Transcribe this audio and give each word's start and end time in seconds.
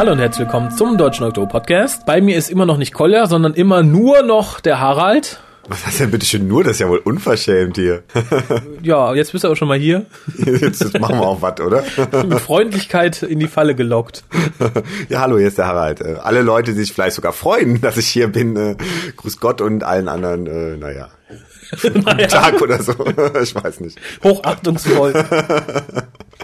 Hallo 0.00 0.12
und 0.12 0.18
herzlich 0.18 0.46
willkommen 0.46 0.70
zum 0.70 0.96
Deutschen 0.96 1.26
Oktober 1.26 1.46
Podcast. 1.46 2.06
Bei 2.06 2.22
mir 2.22 2.34
ist 2.38 2.50
immer 2.50 2.64
noch 2.64 2.78
nicht 2.78 2.94
Kolja, 2.94 3.26
sondern 3.26 3.52
immer 3.52 3.82
nur 3.82 4.22
noch 4.22 4.58
der 4.58 4.80
Harald. 4.80 5.40
Was 5.68 5.86
heißt 5.86 6.00
denn 6.00 6.10
bitte 6.10 6.24
schön 6.24 6.48
nur? 6.48 6.64
Das 6.64 6.76
ist 6.76 6.78
ja 6.80 6.88
wohl 6.88 7.02
unverschämt 7.04 7.76
hier. 7.76 8.02
Ja, 8.82 9.12
jetzt 9.14 9.32
bist 9.32 9.44
du 9.44 9.48
aber 9.48 9.56
schon 9.56 9.68
mal 9.68 9.76
hier. 9.76 10.06
Jetzt 10.38 10.98
machen 10.98 11.18
wir 11.18 11.26
auch 11.26 11.42
was, 11.42 11.60
oder? 11.60 11.84
Mit 12.26 12.40
Freundlichkeit 12.40 13.22
in 13.22 13.40
die 13.40 13.46
Falle 13.46 13.74
gelockt. 13.74 14.24
Ja, 15.10 15.20
hallo, 15.20 15.36
hier 15.36 15.48
ist 15.48 15.58
der 15.58 15.66
Harald. 15.66 16.00
Äh, 16.00 16.16
Alle 16.22 16.40
Leute, 16.40 16.72
die 16.72 16.78
sich 16.78 16.94
vielleicht 16.94 17.16
sogar 17.16 17.34
freuen, 17.34 17.82
dass 17.82 17.98
ich 17.98 18.08
hier 18.08 18.28
bin, 18.28 18.56
äh, 18.56 18.76
grüß 19.18 19.38
Gott 19.38 19.60
und 19.60 19.84
allen 19.84 20.08
anderen, 20.08 20.46
äh, 20.46 20.78
naja, 20.78 21.10
naja, 21.92 22.26
Tag 22.26 22.62
oder 22.62 22.82
so. 22.82 22.94
Ich 23.42 23.54
weiß 23.54 23.80
nicht. 23.80 24.00
hochachtungsvoll. 24.24 25.12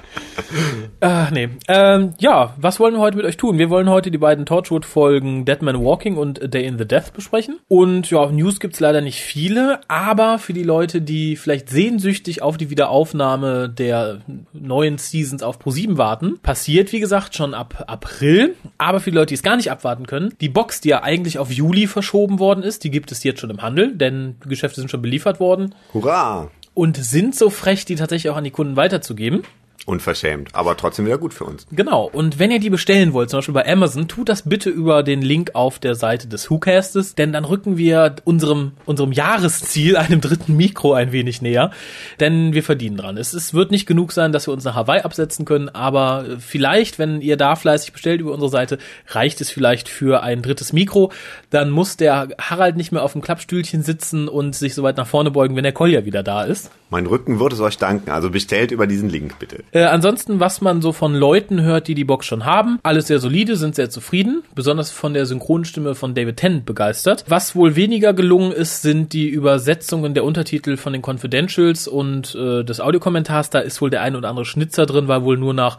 Ach 1.01 1.31
nee. 1.31 1.49
Ähm, 1.69 2.15
ja, 2.19 2.55
was 2.57 2.81
wollen 2.81 2.95
wir 2.95 3.01
heute 3.01 3.17
mit 3.17 3.27
euch 3.27 3.37
tun? 3.37 3.59
Wir 3.59 3.71
wollen 3.71 3.89
heute 3.89 4.11
die 4.11 4.19
beiden 4.19 4.47
Torchwood-Folgen 4.47 5.45
Dead 5.45 5.63
Man 5.63 5.83
Walking 5.83 6.17
und 6.17 6.43
A 6.43 6.47
Day 6.47 6.67
in 6.67 6.79
the 6.79 6.87
Death 6.87 7.13
besprechen. 7.13 7.59
Und 7.69 8.11
ja, 8.11 8.27
News 8.27 8.61
gibt's 8.61 8.81
leider 8.81 9.01
nicht 9.01 9.21
viele, 9.21 9.81
aber 9.89 10.39
für 10.39 10.53
die 10.53 10.63
Leute, 10.63 11.01
die 11.01 11.37
vielleicht 11.37 11.69
sehnsüchtig 11.69 12.43
auf 12.43 12.57
die 12.57 12.71
Wiederaufnahme 12.71 13.69
der 13.69 14.21
neuen 14.53 14.99
Seasons 14.99 15.43
auf 15.43 15.59
Pro7 15.59 15.97
warten, 15.97 16.39
passiert, 16.41 16.93
wie 16.93 17.01
gesagt, 17.01 17.35
schon 17.35 17.55
ab 17.55 17.85
April. 17.87 18.55
Aber 18.79 19.01
für 19.01 19.11
die 19.11 19.17
Leute, 19.17 19.29
die 19.29 19.35
es 19.35 19.43
gar 19.43 19.57
nicht 19.57 19.71
abwarten 19.71 20.07
können, 20.07 20.35
die 20.41 20.49
Box, 20.49 20.81
die 20.81 20.91
ja 20.91 21.03
eigentlich 21.03 21.39
auf 21.39 21.51
Juli 21.51 21.87
verschoben 21.87 22.39
worden 22.39 22.63
ist, 22.63 22.85
die 22.85 22.91
gibt 22.91 23.13
es 23.13 23.25
jetzt 23.25 23.41
schon 23.41 23.51
im 23.51 23.63
Handel, 23.63 23.95
denn 23.97 24.37
die 24.45 24.49
Geschäfte 24.49 24.81
sind 24.81 24.91
schon 24.91 25.03
beliefert 25.03 25.41
worden 25.41 25.75
Hurra! 25.93 26.51
und 26.75 26.97
sind 26.99 27.35
so 27.35 27.51
frech, 27.51 27.85
die 27.87 27.95
tatsächlich 27.95 28.31
auch 28.31 28.37
an 28.37 28.45
die 28.45 28.51
Kunden 28.51 28.77
weiterzugeben. 28.77 29.43
Unverschämt, 29.87 30.53
aber 30.53 30.77
trotzdem 30.77 31.07
wieder 31.07 31.17
gut 31.17 31.33
für 31.33 31.45
uns. 31.45 31.65
Genau. 31.71 32.11
Und 32.13 32.41
wenn 32.41 32.51
ihr 32.51 32.59
die 32.59 32.71
bestellen 32.71 33.13
wollt, 33.13 33.31
zum 33.31 33.39
Beispiel 33.39 33.55
bei 33.55 33.71
Amazon, 33.71 34.09
tut 34.09 34.29
das 34.29 34.43
bitte 34.43 34.69
über 34.69 35.05
den 35.05 35.23
Link 35.23 35.53
auf 35.55 35.79
der 35.79 35.95
Seite 35.95 36.27
des 36.27 36.51
WhoCastes, 36.51 37.15
denn 37.15 37.33
dann 37.33 37.45
rücken 37.45 37.77
wir 37.77 38.17
unserem, 38.25 38.73
unserem 38.85 39.13
Jahresziel, 39.13 39.97
einem 39.97 40.21
dritten 40.21 40.57
Mikro, 40.57 40.93
ein 40.93 41.13
wenig 41.13 41.41
näher, 41.41 41.71
denn 42.19 42.53
wir 42.53 42.65
verdienen 42.65 42.97
dran. 42.97 43.17
Es, 43.17 43.33
es 43.33 43.55
wird 43.55 43.71
nicht 43.71 43.87
genug 43.87 44.11
sein, 44.11 44.33
dass 44.33 44.49
wir 44.49 44.53
uns 44.53 44.65
nach 44.65 44.75
Hawaii 44.75 45.03
absetzen 45.03 45.45
können, 45.45 45.69
aber 45.69 46.25
vielleicht, 46.41 46.99
wenn 46.99 47.21
ihr 47.21 47.37
da 47.37 47.55
fleißig 47.55 47.93
bestellt 47.93 48.21
über 48.21 48.33
unsere 48.33 48.51
Seite, 48.51 48.79
reicht 49.07 49.41
es 49.41 49.51
vielleicht 49.53 49.89
für 49.89 50.21
ein 50.25 50.43
drittes 50.43 50.73
Mikro. 50.73 51.13
Dann 51.51 51.71
muss 51.71 51.97
der 51.97 52.31
Harald 52.41 52.77
nicht 52.77 52.91
mehr 52.91 53.05
auf 53.05 53.13
dem 53.13 53.23
Klappstühlchen 53.23 53.85
sitzen 53.85 54.27
und 54.27 54.57
sich 54.57 54.75
so 54.75 54.83
weit 54.83 54.97
nach 54.97 55.07
vorne 55.07 55.31
beugen, 55.31 55.55
wenn 55.55 55.63
der 55.63 55.73
Kolja 55.73 56.05
wieder 56.05 56.25
da 56.25 56.43
ist. 56.43 56.73
Mein 56.89 57.07
Rücken 57.07 57.41
wird 57.41 57.53
es 57.53 57.61
euch 57.61 57.79
danken, 57.79 58.11
also 58.11 58.31
bestellt 58.31 58.71
über 58.71 58.87
diesen 58.87 59.09
Link 59.09 59.41
bitte. 59.41 59.65
Äh, 59.73 59.85
ansonsten, 59.85 60.39
was 60.39 60.61
man 60.61 60.83
so 60.83 60.93
von 60.93 61.15
Leuten 61.15 61.61
hört, 61.63 61.89
die 61.89 61.95
die 61.95 62.05
Box 62.05 62.27
schon 62.27 62.45
haben, 62.45 62.79
alles 62.85 63.09
sehr 63.09 63.19
solide, 63.19 63.57
sind 63.57 63.75
sehr 63.75 63.91
zufrieden, 63.91 64.45
besonders 64.55 64.93
von 64.93 65.13
der 65.13 65.27
Synchronstimme 65.27 65.97
von 65.97 66.15
David 66.15 66.37
Tennant 66.37 66.65
begeistert. 66.65 67.25
Was 67.27 67.57
wohl 67.57 67.75
weniger 67.75 68.13
gelungen 68.13 68.53
ist, 68.53 68.83
sind 68.83 69.13
die 69.13 69.29
Übersetzungen 69.29 70.15
der 70.15 70.23
Untertitel 70.23 70.77
von 70.77 70.93
den 70.93 71.03
Confidentials 71.03 71.89
und 71.89 72.37
äh, 72.37 72.63
des 72.63 72.81
Audiokommentars. 72.81 73.51
Da 73.51 73.59
ist 73.59 73.83
wohl 73.83 73.91
der 73.91 74.03
ein 74.03 74.15
oder 74.15 74.29
andere 74.29 74.45
Schnitzer 74.45 74.87
drin, 74.87 75.09
weil 75.09 75.25
wohl 75.25 75.37
nur 75.37 75.55
nach 75.55 75.79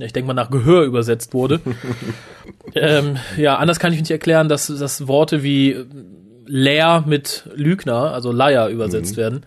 ich 0.00 0.12
denke 0.14 0.26
mal 0.26 0.34
nach 0.34 0.50
Gehör 0.50 0.84
übersetzt 0.84 1.34
wurde. 1.34 1.60
ähm, 2.74 3.16
ja, 3.36 3.56
anders 3.56 3.78
kann 3.78 3.92
ich 3.92 4.00
nicht 4.00 4.10
erklären, 4.10 4.48
dass, 4.48 4.68
dass 4.68 5.06
Worte 5.06 5.42
wie 5.42 5.84
leer 6.46 7.04
mit 7.06 7.48
Lügner, 7.54 8.12
also 8.12 8.32
Liar, 8.32 8.68
übersetzt 8.68 9.16
werden. 9.18 9.44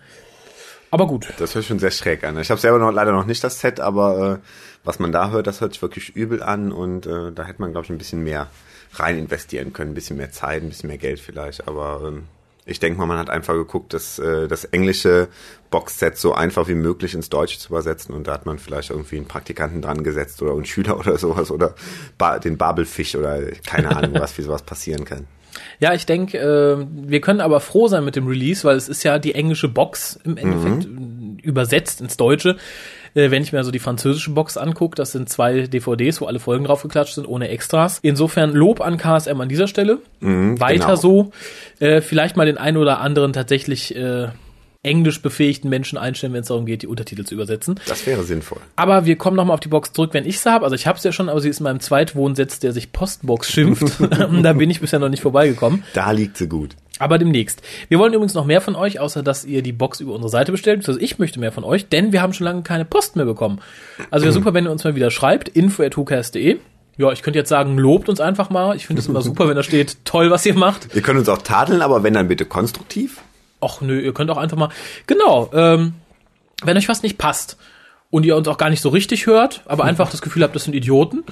Aber 0.96 1.08
gut. 1.08 1.28
Das 1.36 1.54
hört 1.54 1.62
sich 1.62 1.66
schon 1.66 1.78
sehr 1.78 1.90
schräg 1.90 2.24
an. 2.24 2.38
Ich 2.38 2.50
habe 2.50 2.58
selber 2.58 2.78
noch, 2.78 2.90
leider 2.90 3.12
noch 3.12 3.26
nicht 3.26 3.44
das 3.44 3.60
Set, 3.60 3.80
aber 3.80 4.40
äh, 4.40 4.48
was 4.82 4.98
man 4.98 5.12
da 5.12 5.28
hört, 5.28 5.46
das 5.46 5.60
hört 5.60 5.74
sich 5.74 5.82
wirklich 5.82 6.16
übel 6.16 6.42
an 6.42 6.72
und 6.72 7.04
äh, 7.04 7.32
da 7.32 7.44
hätte 7.44 7.60
man, 7.60 7.72
glaube 7.72 7.84
ich, 7.84 7.90
ein 7.90 7.98
bisschen 7.98 8.24
mehr 8.24 8.46
rein 8.94 9.18
investieren 9.18 9.74
können, 9.74 9.90
ein 9.90 9.94
bisschen 9.94 10.16
mehr 10.16 10.30
Zeit, 10.30 10.62
ein 10.62 10.70
bisschen 10.70 10.88
mehr 10.88 10.96
Geld 10.96 11.20
vielleicht, 11.20 11.68
aber 11.68 12.00
ähm, 12.02 12.22
ich 12.66 12.80
denke 12.80 12.98
mal, 12.98 13.06
man 13.06 13.18
hat 13.18 13.30
einfach 13.30 13.54
geguckt, 13.54 13.94
dass 13.94 14.18
äh, 14.18 14.48
das 14.48 14.64
englische 14.64 15.28
Boxset 15.70 16.18
so 16.18 16.34
einfach 16.34 16.66
wie 16.68 16.74
möglich 16.74 17.14
ins 17.14 17.30
Deutsche 17.30 17.58
zu 17.58 17.68
übersetzen 17.68 18.14
und 18.14 18.26
da 18.26 18.32
hat 18.32 18.44
man 18.44 18.58
vielleicht 18.58 18.90
irgendwie 18.90 19.16
einen 19.16 19.28
Praktikanten 19.28 19.80
dran 19.80 20.02
gesetzt 20.02 20.42
oder 20.42 20.52
einen 20.52 20.64
Schüler 20.64 20.98
oder 20.98 21.16
sowas 21.16 21.50
oder 21.50 21.74
ba 22.18 22.38
den 22.40 22.58
Babelfisch 22.58 23.14
oder 23.14 23.40
keine 23.64 23.96
Ahnung, 23.96 24.14
was 24.14 24.36
wie 24.36 24.42
sowas 24.42 24.62
passieren 24.62 25.04
kann. 25.04 25.26
Ja, 25.78 25.94
ich 25.94 26.06
denke, 26.06 26.38
äh, 26.38 26.86
wir 26.90 27.20
können 27.20 27.40
aber 27.40 27.60
froh 27.60 27.88
sein 27.88 28.04
mit 28.04 28.16
dem 28.16 28.26
Release, 28.26 28.64
weil 28.64 28.76
es 28.76 28.88
ist 28.88 29.04
ja 29.04 29.18
die 29.18 29.34
englische 29.34 29.68
Box 29.68 30.18
im 30.24 30.36
Endeffekt 30.36 30.84
äh, 30.84 31.42
übersetzt 31.42 32.00
ins 32.00 32.16
Deutsche. 32.16 32.56
Äh, 33.16 33.30
wenn 33.30 33.42
ich 33.42 33.52
mir 33.52 33.64
so 33.64 33.70
die 33.70 33.78
französische 33.78 34.30
Box 34.30 34.56
angucke, 34.56 34.94
das 34.94 35.12
sind 35.12 35.28
zwei 35.28 35.62
DVDs, 35.62 36.20
wo 36.20 36.26
alle 36.26 36.38
Folgen 36.38 36.64
draufgeklatscht 36.64 37.14
sind, 37.14 37.26
ohne 37.26 37.48
Extras. 37.48 37.98
Insofern 38.02 38.52
Lob 38.52 38.80
an 38.80 38.98
KSM 38.98 39.40
an 39.40 39.48
dieser 39.48 39.66
Stelle. 39.66 39.98
Weiter 40.20 40.84
genau. 40.84 40.96
so. 40.96 41.32
Äh, 41.80 42.02
vielleicht 42.02 42.36
mal 42.36 42.46
den 42.46 42.58
einen 42.58 42.76
oder 42.76 43.00
anderen 43.00 43.32
tatsächlich 43.32 43.96
äh, 43.96 44.28
englisch 44.82 45.20
befähigten 45.20 45.68
Menschen 45.68 45.98
einstellen, 45.98 46.32
wenn 46.32 46.42
es 46.42 46.48
darum 46.48 46.66
geht, 46.66 46.82
die 46.82 46.86
Untertitel 46.86 47.24
zu 47.24 47.34
übersetzen. 47.34 47.80
Das 47.88 48.06
wäre 48.06 48.22
sinnvoll. 48.22 48.60
Aber 48.76 49.04
wir 49.04 49.16
kommen 49.16 49.36
nochmal 49.36 49.54
auf 49.54 49.60
die 49.60 49.68
Box 49.68 49.92
zurück, 49.92 50.10
wenn 50.12 50.26
ich 50.26 50.38
sie 50.38 50.50
habe. 50.50 50.64
Also 50.64 50.76
ich 50.76 50.86
habe 50.86 50.98
sie 50.98 51.08
ja 51.08 51.12
schon, 51.12 51.28
aber 51.28 51.40
sie 51.40 51.48
ist 51.48 51.58
in 51.58 51.64
meinem 51.64 51.80
Zweitwohnsitz, 51.80 52.60
der 52.60 52.72
sich 52.72 52.92
Postbox 52.92 53.50
schimpft. 53.50 53.98
da 54.42 54.52
bin 54.52 54.70
ich 54.70 54.80
bisher 54.80 54.98
noch 54.98 55.08
nicht 55.08 55.22
vorbeigekommen. 55.22 55.82
Da 55.94 56.12
liegt 56.12 56.36
sie 56.36 56.48
gut. 56.48 56.76
Aber 56.98 57.18
demnächst. 57.18 57.62
Wir 57.88 57.98
wollen 57.98 58.14
übrigens 58.14 58.34
noch 58.34 58.46
mehr 58.46 58.60
von 58.60 58.74
euch, 58.74 59.00
außer 59.00 59.22
dass 59.22 59.44
ihr 59.44 59.62
die 59.62 59.72
Box 59.72 60.00
über 60.00 60.12
unsere 60.14 60.30
Seite 60.30 60.52
bestellt. 60.52 60.86
Also 60.88 60.98
ich 60.98 61.18
möchte 61.18 61.38
mehr 61.38 61.52
von 61.52 61.64
euch, 61.64 61.88
denn 61.88 62.12
wir 62.12 62.22
haben 62.22 62.32
schon 62.32 62.46
lange 62.46 62.62
keine 62.62 62.84
Post 62.84 63.16
mehr 63.16 63.26
bekommen. 63.26 63.60
Also 64.10 64.24
wäre 64.24 64.32
super, 64.32 64.54
wenn 64.54 64.64
ihr 64.64 64.70
uns 64.70 64.84
mal 64.84 64.94
wieder 64.94 65.10
schreibt. 65.10 65.48
info.hucast.de 65.48 66.58
Ja, 66.96 67.12
ich 67.12 67.22
könnte 67.22 67.38
jetzt 67.38 67.50
sagen, 67.50 67.76
lobt 67.76 68.08
uns 68.08 68.20
einfach 68.20 68.48
mal. 68.48 68.76
Ich 68.76 68.86
finde 68.86 69.00
es 69.00 69.08
immer 69.08 69.20
super, 69.22 69.48
wenn 69.48 69.56
da 69.56 69.62
steht, 69.62 70.04
toll, 70.04 70.30
was 70.30 70.46
ihr 70.46 70.54
macht. 70.54 70.94
Ihr 70.94 71.02
könnt 71.02 71.18
uns 71.18 71.28
auch 71.28 71.42
tadeln, 71.42 71.82
aber 71.82 72.02
wenn 72.02 72.14
dann 72.14 72.28
bitte 72.28 72.46
konstruktiv. 72.46 73.20
Och 73.60 73.80
nö, 73.82 74.00
ihr 74.00 74.14
könnt 74.14 74.30
auch 74.30 74.36
einfach 74.38 74.56
mal. 74.56 74.70
Genau, 75.06 75.50
ähm, 75.52 75.94
wenn 76.64 76.76
euch 76.76 76.88
was 76.88 77.02
nicht 77.02 77.18
passt 77.18 77.58
und 78.10 78.24
ihr 78.24 78.36
uns 78.36 78.48
auch 78.48 78.58
gar 78.58 78.70
nicht 78.70 78.80
so 78.80 78.88
richtig 78.88 79.26
hört, 79.26 79.62
aber 79.66 79.84
einfach 79.84 80.10
das 80.10 80.22
Gefühl 80.22 80.42
habt, 80.42 80.54
das 80.54 80.64
sind 80.64 80.74
Idioten, 80.74 81.24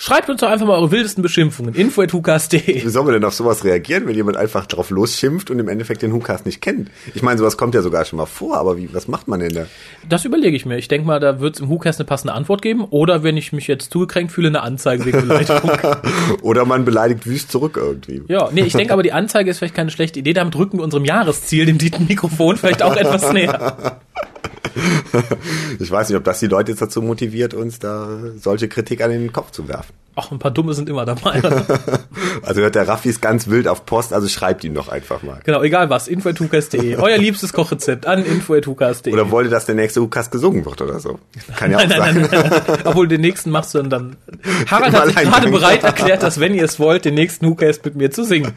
schreibt 0.00 0.30
uns 0.30 0.40
doch 0.40 0.48
einfach 0.48 0.66
mal 0.66 0.76
eure 0.76 0.90
wildesten 0.90 1.22
Beschimpfungen. 1.22 1.74
info.hukas.de 1.74 2.84
Wie 2.84 2.88
soll 2.88 3.04
man 3.04 3.12
denn 3.12 3.24
auf 3.24 3.34
sowas 3.34 3.64
reagieren, 3.64 4.06
wenn 4.06 4.14
jemand 4.14 4.38
einfach 4.38 4.66
drauf 4.66 4.90
losschimpft 4.90 5.50
und 5.50 5.58
im 5.58 5.68
Endeffekt 5.68 6.02
den 6.02 6.12
Hukas 6.12 6.44
nicht 6.44 6.62
kennt? 6.62 6.90
Ich 7.14 7.22
meine, 7.22 7.38
sowas 7.38 7.56
kommt 7.56 7.74
ja 7.74 7.82
sogar 7.82 8.04
schon 8.06 8.16
mal 8.16 8.26
vor, 8.26 8.56
aber 8.56 8.78
wie, 8.78 8.92
was 8.92 9.08
macht 9.08 9.28
man 9.28 9.40
denn 9.40 9.52
da? 9.52 9.66
Das 10.08 10.24
überlege 10.24 10.56
ich 10.56 10.64
mir. 10.64 10.78
Ich 10.78 10.88
denke 10.88 11.06
mal, 11.06 11.20
da 11.20 11.40
wird 11.40 11.56
es 11.56 11.60
im 11.60 11.68
WhoCast 11.68 12.00
eine 12.00 12.06
passende 12.06 12.32
Antwort 12.32 12.62
geben. 12.62 12.84
Oder 12.84 13.22
wenn 13.22 13.36
ich 13.36 13.52
mich 13.52 13.66
jetzt 13.66 13.92
zugekränkt 13.92 14.32
fühle, 14.32 14.48
eine 14.48 14.62
Anzeige 14.62 15.04
wegen 15.04 15.20
Beleidigung. 15.20 15.70
Oder 16.42 16.64
man 16.64 16.86
beleidigt 16.86 17.26
wüst 17.26 17.52
zurück 17.52 17.76
irgendwie. 17.76 18.22
ja, 18.28 18.48
nee, 18.52 18.62
ich 18.62 18.72
denke 18.72 18.94
aber, 18.94 19.02
die 19.02 19.12
Anzeige 19.12 19.50
ist 19.50 19.58
vielleicht 19.58 19.74
keine 19.74 19.90
schlechte 19.90 20.18
Idee. 20.18 20.32
Damit 20.32 20.56
rücken 20.56 20.78
wir 20.78 20.84
unserem 20.84 21.04
Jahresziel, 21.04 21.66
dem 21.66 21.78
Mikrofon, 22.08 22.56
vielleicht 22.56 22.82
auch 22.82 22.96
etwas 22.96 23.32
näher. 23.32 23.98
Ich 25.78 25.90
weiß 25.90 26.08
nicht, 26.08 26.18
ob 26.18 26.24
das 26.24 26.40
die 26.40 26.46
Leute 26.46 26.72
jetzt 26.72 26.82
dazu 26.82 27.00
motiviert, 27.02 27.54
uns 27.54 27.78
da 27.78 28.08
solche 28.38 28.68
Kritik 28.68 29.02
an 29.02 29.10
den 29.10 29.32
Kopf 29.32 29.50
zu 29.50 29.68
werfen. 29.68 29.92
Ach, 30.16 30.30
ein 30.30 30.38
paar 30.38 30.50
Dumme 30.50 30.74
sind 30.74 30.88
immer 30.88 31.04
dabei. 31.04 31.40
Also 32.42 32.62
hört 32.62 32.74
der 32.74 32.88
Raffi 32.88 33.08
ist 33.10 33.20
ganz 33.20 33.48
wild 33.48 33.68
auf 33.68 33.84
Post, 33.84 34.12
also 34.12 34.26
schreibt 34.28 34.64
ihn 34.64 34.74
doch 34.74 34.88
einfach 34.88 35.22
mal. 35.22 35.40
genau, 35.44 35.62
egal 35.62 35.90
was. 35.90 36.08
info.hukas.de. 36.08 36.96
Euer 36.96 37.18
liebstes 37.18 37.52
Kochrezept 37.52 38.06
an 38.06 38.24
info.hukas.de. 38.24 39.12
Oder 39.12 39.30
wollte, 39.30 39.50
dass 39.50 39.66
der 39.66 39.74
nächste 39.74 40.00
Hukas 40.00 40.30
gesungen 40.30 40.64
wird 40.64 40.80
oder 40.80 41.00
so. 41.00 41.18
Kann 41.56 41.70
ja 41.70 41.78
auch 41.78 41.86
Nein, 41.86 41.90
sein. 41.90 42.14
nein, 42.14 42.28
nein, 42.30 42.62
nein. 42.66 42.78
Obwohl, 42.84 43.08
den 43.08 43.20
nächsten 43.20 43.50
machst 43.50 43.74
du 43.74 43.78
dann 43.78 43.90
dann. 43.90 44.16
Harald 44.70 44.94
hat 44.94 45.06
sich 45.06 45.16
gerade 45.16 45.50
bereit 45.50 45.82
erklärt, 45.84 46.22
dass 46.22 46.40
wenn 46.40 46.54
ihr 46.54 46.64
es 46.64 46.78
wollt, 46.78 47.04
den 47.04 47.14
nächsten 47.14 47.46
Hookast 47.46 47.84
mit 47.84 47.96
mir 47.96 48.10
zu 48.10 48.24
singen. 48.24 48.52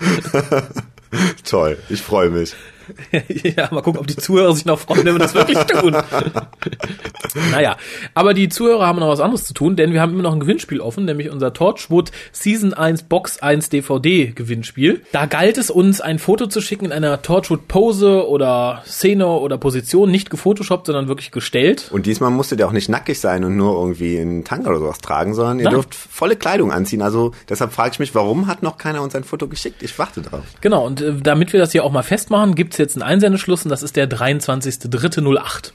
Toll, 1.46 1.78
ich 1.90 2.02
freue 2.02 2.30
mich. 2.30 2.56
ja, 3.58 3.70
mal 3.72 3.82
gucken, 3.82 4.00
ob 4.00 4.08
die 4.08 4.16
Zuhörer 4.16 4.54
sich 4.54 4.66
noch 4.66 4.80
freuen, 4.80 5.06
wenn 5.06 5.16
wir 5.16 5.20
das 5.20 5.34
wirklich 5.34 5.60
tun. 5.60 5.96
naja, 7.52 7.78
aber 8.14 8.34
die 8.34 8.50
Zuhörer 8.50 8.86
haben 8.86 9.00
noch 9.00 9.10
was 9.10 9.20
anderes 9.20 9.46
zu 9.46 9.54
tun, 9.54 9.76
denn 9.76 9.94
wir 9.94 10.02
haben 10.02 10.14
immer 10.14 10.24
noch 10.24 10.34
ein 10.34 10.40
Gewinnspiel 10.40 10.82
offen, 10.82 11.06
nämlich 11.06 11.30
unser 11.30 11.54
Torchwood 11.54 12.12
Season 12.32 12.74
1 12.74 13.04
Box 13.04 13.42
1 13.42 13.70
DVD 13.70 14.28
Gewinnspiel. 14.28 15.02
Da 15.12 15.26
galt 15.26 15.58
es 15.58 15.70
uns, 15.70 16.02
ein 16.02 16.20
Foto 16.20 16.48
zu 16.48 16.62
schicken 16.62 16.86
in 16.86 16.92
einer 16.92 17.22
Torchwood 17.22 17.68
Pose 17.68 18.28
oder 18.28 18.84
Szene 18.86 19.28
oder 19.28 19.58
Position, 19.58 20.12
nicht 20.12 20.30
gefotoshoppt, 20.30 20.88
sondern 20.88 21.08
wirklich 21.08 21.32
gestellt. 21.32 21.90
Und 21.92 22.06
diesmal 22.06 22.32
musstet 22.32 22.60
ihr 22.60 22.68
auch 22.68 22.72
nicht 22.72 22.90
nackig 22.90 23.20
sein 23.20 23.44
und 23.44 23.56
nur 23.56 23.74
irgendwie 23.80 24.20
einen 24.20 24.44
Tanga 24.44 24.70
oder 24.70 24.80
sowas 24.80 25.00
tragen, 25.00 25.34
sondern 25.34 25.60
ihr 25.60 25.66
Nein. 25.66 25.74
dürft 25.74 25.96
volle 25.96 26.36
Kleidung 26.36 26.72
anziehen. 26.72 27.02
Also 27.02 27.32
deshalb 27.50 27.74
frage 27.74 27.92
ich 27.94 28.00
mich, 28.00 28.16
warum 28.16 28.48
hat 28.48 28.64
noch 28.64 28.78
keiner 28.78 29.02
uns 29.02 29.16
ein 29.16 29.24
Foto 29.24 29.48
geschickt? 29.48 29.84
Ich 29.84 29.98
warte 29.98 30.22
drauf. 30.22 30.44
Genau, 30.62 30.86
und 30.86 31.02
äh, 31.02 31.14
damit 31.22 31.54
wir 31.54 31.60
das 31.60 31.72
hier 31.72 31.84
auch 31.84 31.92
mal 31.92 32.04
festmachen, 32.04 32.56
gibt's 32.74 32.96
jetzt 32.96 33.02
einen 33.02 33.10
Einsendeschluss 33.10 33.64
und 33.64 33.70
das 33.70 33.84
ist 33.84 33.96
der 33.96 34.10
23.03.08. 34.10 35.72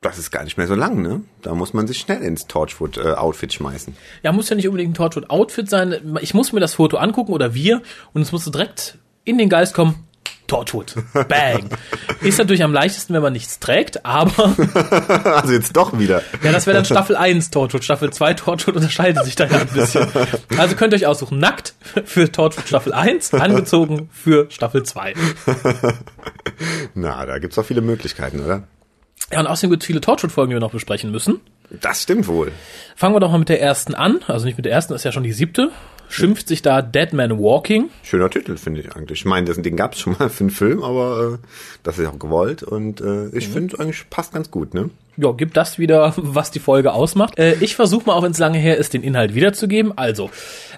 Das 0.00 0.18
ist 0.18 0.30
gar 0.30 0.44
nicht 0.44 0.56
mehr 0.56 0.66
so 0.66 0.74
lang, 0.74 1.02
ne? 1.02 1.22
Da 1.42 1.54
muss 1.54 1.74
man 1.74 1.86
sich 1.86 1.98
schnell 1.98 2.22
ins 2.22 2.46
Torchwood-Outfit 2.46 3.52
schmeißen. 3.52 3.96
Ja, 4.22 4.32
muss 4.32 4.48
ja 4.48 4.56
nicht 4.56 4.68
unbedingt 4.68 4.92
ein 4.92 4.94
Torchwood-Outfit 4.94 5.68
sein. 5.68 6.16
Ich 6.20 6.34
muss 6.34 6.52
mir 6.52 6.60
das 6.60 6.74
Foto 6.74 6.96
angucken 6.96 7.32
oder 7.32 7.54
wir 7.54 7.82
und 8.12 8.22
es 8.22 8.32
muss 8.32 8.44
direkt 8.44 8.98
in 9.24 9.38
den 9.38 9.48
Geist 9.48 9.74
kommen. 9.74 10.06
Torchwood. 10.52 10.94
Bang. 11.28 11.70
Ist 12.20 12.36
natürlich 12.36 12.62
am 12.62 12.74
leichtesten, 12.74 13.14
wenn 13.14 13.22
man 13.22 13.32
nichts 13.32 13.58
trägt, 13.58 14.04
aber 14.04 14.52
Also 15.24 15.54
jetzt 15.54 15.74
doch 15.74 15.98
wieder. 15.98 16.20
ja, 16.42 16.52
das 16.52 16.66
wäre 16.66 16.76
dann 16.76 16.84
Staffel 16.84 17.16
1 17.16 17.50
Torchwood. 17.50 17.82
Staffel 17.82 18.12
2 18.12 18.34
Torchwood 18.34 18.76
unterscheidet 18.76 19.24
sich 19.24 19.34
da 19.34 19.46
ja 19.46 19.60
ein 19.60 19.66
bisschen. 19.68 20.06
Also 20.58 20.76
könnt 20.76 20.92
ihr 20.92 20.98
euch 20.98 21.06
aussuchen, 21.06 21.38
nackt 21.38 21.74
für 22.04 22.30
Torchwood 22.30 22.68
Staffel 22.68 22.92
1, 22.92 23.32
angezogen 23.32 24.10
für 24.12 24.50
Staffel 24.50 24.82
2. 24.82 25.14
Na, 26.94 27.24
da 27.24 27.38
gibt's 27.38 27.56
doch 27.56 27.64
viele 27.64 27.80
Möglichkeiten, 27.80 28.40
oder? 28.40 28.64
Ja, 29.32 29.40
und 29.40 29.46
außerdem 29.46 29.70
gibt 29.70 29.82
es 29.84 29.86
viele 29.86 30.02
Torchwood-Folgen, 30.02 30.50
die 30.50 30.56
wir 30.56 30.60
noch 30.60 30.72
besprechen 30.72 31.10
müssen. 31.10 31.40
Das 31.80 32.02
stimmt 32.02 32.26
wohl. 32.28 32.52
Fangen 32.94 33.14
wir 33.14 33.20
doch 33.20 33.30
mal 33.30 33.38
mit 33.38 33.48
der 33.48 33.62
ersten 33.62 33.94
an. 33.94 34.20
Also 34.26 34.44
nicht 34.44 34.58
mit 34.58 34.66
der 34.66 34.72
ersten, 34.72 34.92
das 34.92 35.00
ist 35.00 35.04
ja 35.04 35.12
schon 35.12 35.22
die 35.22 35.32
siebte. 35.32 35.70
Schimpft 36.12 36.48
sich 36.48 36.62
da 36.62 36.82
Dead 36.82 37.12
Man 37.12 37.38
Walking. 37.38 37.90
Schöner 38.02 38.30
Titel, 38.30 38.56
finde 38.56 38.80
ich 38.80 38.94
eigentlich. 38.94 39.20
Ich 39.20 39.24
meine, 39.24 39.52
den 39.52 39.76
gab's 39.76 39.98
schon 39.98 40.16
mal 40.18 40.28
für 40.30 40.44
einen 40.44 40.50
Film, 40.50 40.82
aber 40.82 41.38
äh, 41.42 41.46
das 41.82 41.98
ist 41.98 42.06
auch 42.06 42.18
gewollt 42.18 42.62
und 42.62 43.00
äh, 43.00 43.28
ich 43.28 43.48
finde 43.48 43.78
eigentlich 43.80 44.08
passt 44.10 44.32
ganz 44.32 44.50
gut, 44.50 44.74
ne? 44.74 44.90
Ja, 45.16 45.32
gibt 45.32 45.56
das 45.56 45.78
wieder, 45.78 46.14
was 46.16 46.50
die 46.50 46.60
Folge 46.60 46.92
ausmacht. 46.92 47.38
Äh, 47.38 47.56
ich 47.60 47.76
versuche 47.76 48.06
mal, 48.06 48.14
auch 48.14 48.22
wenn 48.22 48.32
es 48.32 48.38
lange 48.38 48.58
her 48.58 48.76
ist, 48.76 48.94
den 48.94 49.02
Inhalt 49.02 49.34
wiederzugeben. 49.34 49.96
Also, 49.96 50.30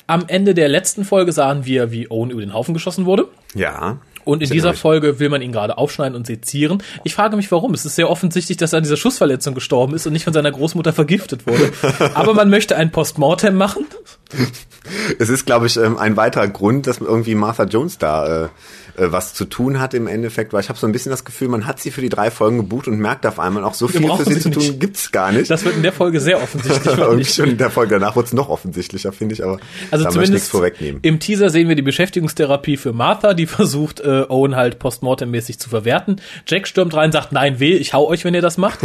am 0.07 0.25
Ende 0.27 0.55
der 0.55 0.69
letzten 0.69 1.05
Folge 1.05 1.33
sahen 1.33 1.65
wir, 1.65 1.91
wie 1.91 2.11
Owen 2.11 2.31
über 2.31 2.41
den 2.41 2.55
Haufen 2.55 2.75
geschossen 2.75 3.07
wurde. 3.07 3.29
Ja. 3.55 3.99
Und 4.25 4.43
in 4.43 4.51
dieser. 4.51 4.75
Folge 4.75 5.21
will 5.21 5.29
man 5.29 5.43
ihn 5.43 5.53
gerade 5.53 5.79
aufschneiden 5.79 6.17
und 6.17 6.27
sezieren. 6.27 6.83
Ich 7.05 7.15
frage 7.15 7.37
mich, 7.37 7.51
warum. 7.53 7.75
Es 7.75 7.85
ist 7.85 7.95
sehr 7.95 8.11
offensichtlich, 8.11 8.57
dass 8.57 8.73
er 8.73 8.79
an 8.79 8.83
dieser 8.83 8.97
Schussverletzung 8.97 9.55
gestorben 9.55 9.95
ist 9.95 10.07
und 10.07 10.13
nicht 10.13 10.25
von 10.25 10.33
seiner 10.33 10.51
Großmutter 10.51 10.93
vergiftet 10.93 11.47
wurde. 11.47 11.73
Aber 12.15 12.35
man 12.35 12.51
möchte 12.51 12.77
ein 12.77 12.91
Postmortem 12.91 13.55
machen. 13.55 13.87
Es 15.19 15.31
ist, 15.31 15.47
glaube 15.47 15.67
ich, 15.67 15.79
ähm, 15.79 15.97
ein 15.97 16.17
weiterer 16.19 16.47
Grund, 16.47 16.87
dass 16.87 16.99
irgendwie 16.99 17.35
Martha 17.35 17.65
Jones 17.65 17.97
da 17.97 18.45
äh, 18.45 18.49
äh, 18.97 19.11
was 19.11 19.33
zu 19.35 19.47
tun 19.47 19.81
hat 19.81 19.95
im 19.95 20.07
Endeffekt, 20.07 20.53
weil 20.53 20.61
ich 20.61 20.69
habe 20.69 20.79
so 20.79 20.87
ein 20.87 20.93
bisschen 20.93 21.11
das 21.11 21.25
Gefühl, 21.25 21.49
man 21.49 21.67
hat 21.67 21.81
sie 21.81 21.91
für 21.91 22.01
die 22.01 22.09
drei 22.11 22.31
Folgen 22.31 22.59
gebucht 22.59 22.87
und 22.87 22.99
merkt 22.99 23.27
auf 23.27 23.41
einmal 23.41 23.65
auch 23.65 23.75
so 23.75 23.89
viel 23.89 24.03
für 24.03 24.25
sie 24.25 24.35
sie 24.35 24.41
zu 24.41 24.51
tun 24.51 24.63
nicht. 24.63 24.81
gibt's 24.81 25.11
gar 25.11 25.33
nicht. 25.33 25.51
Das 25.51 25.65
wird 25.65 25.77
in 25.77 25.83
der 25.83 25.93
Folge 25.93 26.21
sehr 26.21 26.37
offensichtlich. 26.43 26.99
irgendwie 26.99 27.25
schon 27.25 27.49
in 27.51 27.57
der 27.59 27.71
Folge 27.71 27.99
danach 27.99 28.15
wurde 28.15 28.27
es 28.27 28.33
noch 28.35 28.49
offensichtlicher, 28.51 29.13
finde 29.13 29.35
ich, 29.35 29.43
aber 29.43 29.53
Also 29.55 29.63
da 29.91 29.97
möchte 29.97 30.03
ich 30.03 30.13
zumindest 30.13 30.33
nichts 30.35 30.49
vorwegnehmen. 30.49 31.01
im 31.03 31.19
Teaser 31.19 31.49
sehen 31.51 31.69
wir 31.69 31.77
die 31.77 31.83
Beschäftigungstherapie 31.83 32.77
für 32.77 32.93
Martha, 32.93 33.35
die 33.35 33.47
versucht, 33.47 34.01
äh, 34.01 34.27
Owen 34.29 34.55
halt 34.55 34.79
postmortemmäßig 34.79 35.59
zu 35.59 35.69
verwerten. 35.71 36.21
Jack 36.47 36.69
stürmt 36.69 36.95
rein, 36.95 37.11
sagt, 37.11 37.33
nein, 37.33 37.59
weh, 37.59 37.75
ich 37.75 37.95
hau 37.95 38.07
euch, 38.07 38.25
wenn 38.25 38.35
ihr 38.35 38.43
das 38.43 38.59
macht. 38.59 38.81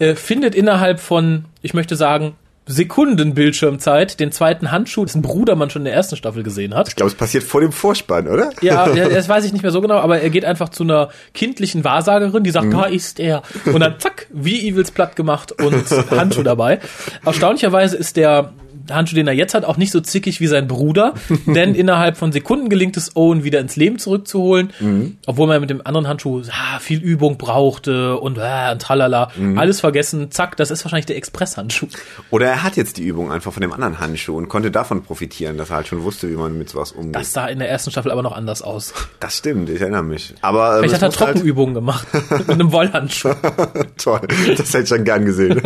äh, 0.00 0.16
findet 0.16 0.54
innerhalb 0.54 1.00
von, 1.00 1.44
ich 1.62 1.72
möchte 1.72 1.96
sagen, 1.96 2.34
Sekunden 2.70 3.34
Bildschirmzeit 3.34 4.20
den 4.20 4.30
zweiten 4.30 4.70
Handschuh, 4.70 5.04
dessen 5.04 5.22
Bruder 5.22 5.56
man 5.56 5.70
schon 5.70 5.82
in 5.82 5.86
der 5.86 5.94
ersten 5.94 6.14
Staffel 6.14 6.44
gesehen 6.44 6.74
hat. 6.74 6.88
Ich 6.88 6.94
glaube, 6.94 7.10
es 7.10 7.16
passiert 7.16 7.42
vor 7.42 7.60
dem 7.60 7.72
Vorspann, 7.72 8.28
oder? 8.28 8.50
Ja, 8.62 8.88
ja, 8.94 9.08
das 9.08 9.28
weiß 9.28 9.44
ich 9.44 9.52
nicht 9.52 9.62
mehr 9.62 9.72
so 9.72 9.80
genau, 9.80 9.96
aber 9.96 10.20
er 10.20 10.30
geht 10.30 10.44
einfach 10.44 10.68
zu 10.68 10.84
einer 10.84 11.08
kindlichen 11.34 11.82
Wahrsagerin, 11.82 12.44
die 12.44 12.50
sagt, 12.50 12.72
da 12.72 12.84
ist 12.84 13.18
er. 13.18 13.42
Und 13.66 13.80
dann 13.80 13.98
zack, 13.98 14.28
wie 14.30 14.68
Evils 14.68 14.92
platt 14.92 15.16
gemacht 15.16 15.52
und 15.52 15.84
Handschuh 16.10 16.44
dabei. 16.44 16.78
Erstaunlicherweise 17.24 17.96
ist 17.96 18.16
der 18.16 18.52
Handschuh, 18.94 19.14
den 19.14 19.26
er 19.26 19.32
jetzt 19.32 19.54
hat, 19.54 19.64
auch 19.64 19.76
nicht 19.76 19.90
so 19.92 20.00
zickig 20.00 20.40
wie 20.40 20.46
sein 20.46 20.66
Bruder, 20.66 21.14
denn 21.46 21.74
innerhalb 21.74 22.16
von 22.16 22.32
Sekunden 22.32 22.68
gelingt 22.68 22.96
es 22.96 23.16
Owen 23.16 23.44
wieder 23.44 23.60
ins 23.60 23.76
Leben 23.76 23.98
zurückzuholen, 23.98 25.18
obwohl 25.26 25.46
man 25.46 25.60
mit 25.60 25.70
dem 25.70 25.84
anderen 25.84 26.08
Handschuh 26.08 26.42
ah, 26.50 26.78
viel 26.78 27.00
Übung 27.00 27.38
brauchte 27.38 28.18
und, 28.18 28.38
äh, 28.38 28.72
und 28.72 28.82
tralala, 28.82 29.30
alles 29.56 29.80
vergessen, 29.80 30.30
zack, 30.30 30.56
das 30.56 30.70
ist 30.70 30.84
wahrscheinlich 30.84 31.06
der 31.06 31.16
Express-Handschuh. 31.16 31.86
Oder 32.30 32.46
er 32.46 32.62
hat 32.62 32.76
jetzt 32.76 32.96
die 32.96 33.02
Übung 33.04 33.30
einfach 33.32 33.52
von 33.52 33.60
dem 33.60 33.72
anderen 33.72 34.00
Handschuh 34.00 34.36
und 34.36 34.48
konnte 34.48 34.70
davon 34.70 35.02
profitieren, 35.02 35.56
dass 35.58 35.70
er 35.70 35.76
halt 35.76 35.86
schon 35.88 36.02
wusste, 36.04 36.30
wie 36.30 36.34
man 36.36 36.56
mit 36.58 36.68
sowas 36.70 36.92
umgeht. 36.92 37.14
Das 37.16 37.32
sah 37.32 37.46
in 37.46 37.58
der 37.58 37.68
ersten 37.70 37.90
Staffel 37.90 38.10
aber 38.10 38.22
noch 38.22 38.32
anders 38.36 38.62
aus. 38.62 38.92
Das 39.20 39.36
stimmt, 39.38 39.68
ich 39.70 39.80
erinnere 39.80 40.02
mich. 40.02 40.34
Aber 40.40 40.76
äh, 40.76 40.78
Vielleicht 40.80 40.94
hat 40.94 41.02
er 41.02 41.08
halt- 41.08 41.34
Trockenübungen 41.34 41.74
gemacht 41.74 42.06
mit 42.30 42.50
einem 42.50 42.72
Wollhandschuh. 42.72 43.30
Toll, 43.96 44.20
das 44.56 44.68
hätte 44.72 44.82
ich 44.82 44.88
schon 44.88 45.04
gern 45.04 45.24
gesehen. 45.24 45.60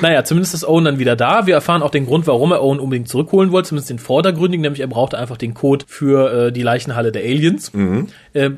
Naja, 0.00 0.24
zumindest 0.24 0.54
ist 0.54 0.64
Owen 0.66 0.84
dann 0.84 0.98
wieder 0.98 1.16
da. 1.16 1.46
Wir 1.46 1.54
erfahren 1.54 1.82
auch 1.82 1.90
den 1.90 2.06
Grund, 2.08 2.26
warum 2.26 2.50
er 2.52 2.62
Owen 2.62 2.80
unbedingt 2.80 3.08
zurückholen 3.08 3.52
wollte, 3.52 3.68
zumindest 3.68 3.90
den 3.90 3.98
vordergründigen, 3.98 4.62
nämlich 4.62 4.80
er 4.80 4.88
brauchte 4.88 5.16
einfach 5.16 5.36
den 5.36 5.54
Code 5.54 5.84
für 5.86 6.46
äh, 6.46 6.52
die 6.52 6.62
Leichenhalle 6.62 7.12
der 7.12 7.22
Aliens. 7.22 7.70
Äh, 8.32 8.50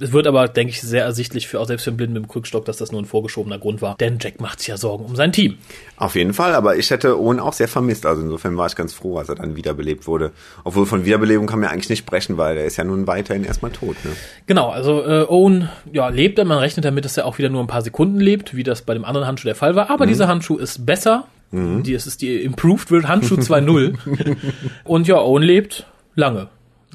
es 0.00 0.12
wird 0.12 0.26
aber, 0.26 0.48
denke 0.48 0.70
ich, 0.72 0.80
sehr 0.80 1.04
ersichtlich, 1.04 1.48
für, 1.48 1.60
auch 1.60 1.66
selbst 1.66 1.84
für 1.84 1.90
einen 1.90 1.96
Blinden 1.96 2.14
mit 2.14 2.24
dem 2.24 2.28
Krückstock, 2.28 2.64
dass 2.64 2.76
das 2.76 2.92
nur 2.92 3.00
ein 3.00 3.06
vorgeschobener 3.06 3.58
Grund 3.58 3.82
war. 3.82 3.96
Denn 3.96 4.18
Jack 4.20 4.40
macht 4.40 4.60
sich 4.60 4.68
ja 4.68 4.76
Sorgen 4.76 5.04
um 5.04 5.16
sein 5.16 5.32
Team. 5.32 5.58
Auf 5.96 6.14
jeden 6.14 6.32
Fall, 6.32 6.54
aber 6.54 6.76
ich 6.76 6.90
hätte 6.90 7.18
Owen 7.18 7.40
auch 7.40 7.52
sehr 7.52 7.68
vermisst. 7.68 8.06
Also 8.06 8.22
insofern 8.22 8.56
war 8.56 8.66
ich 8.66 8.76
ganz 8.76 8.92
froh, 8.92 9.18
als 9.18 9.28
er 9.28 9.34
dann 9.34 9.56
wiederbelebt 9.56 10.06
wurde. 10.06 10.32
Obwohl 10.64 10.86
von 10.86 11.04
Wiederbelebung 11.04 11.46
kann 11.46 11.60
man 11.60 11.68
ja 11.68 11.72
eigentlich 11.72 11.90
nicht 11.90 12.00
sprechen, 12.00 12.36
weil 12.36 12.54
der 12.54 12.64
ist 12.64 12.76
ja 12.76 12.84
nun 12.84 13.06
weiterhin 13.06 13.44
erstmal 13.44 13.70
tot. 13.70 13.96
Ne? 14.04 14.12
Genau, 14.46 14.70
also 14.70 15.02
äh, 15.02 15.26
Owen 15.28 15.68
ja, 15.92 16.08
lebt 16.08 16.38
er, 16.38 16.44
man 16.44 16.58
rechnet 16.58 16.84
damit, 16.84 17.04
dass 17.04 17.16
er 17.16 17.26
auch 17.26 17.38
wieder 17.38 17.48
nur 17.48 17.62
ein 17.62 17.66
paar 17.66 17.82
Sekunden 17.82 18.20
lebt, 18.20 18.54
wie 18.54 18.62
das 18.62 18.82
bei 18.82 18.94
dem 18.94 19.04
anderen 19.04 19.26
Handschuh 19.26 19.46
der 19.46 19.54
Fall 19.54 19.74
war. 19.76 19.90
Aber 19.90 20.06
dieser 20.06 20.28
Handschuh 20.28 20.56
ist 20.56 20.86
besser. 20.86 21.24
Die, 21.52 21.94
es 21.94 22.06
ist 22.06 22.22
die 22.22 22.42
Improved 22.42 22.90
World 22.90 23.08
Handschuh 23.08 23.34
2.0. 23.36 24.36
Und 24.84 25.08
ja, 25.08 25.18
Owen 25.20 25.42
lebt 25.42 25.86
lange. 26.14 26.48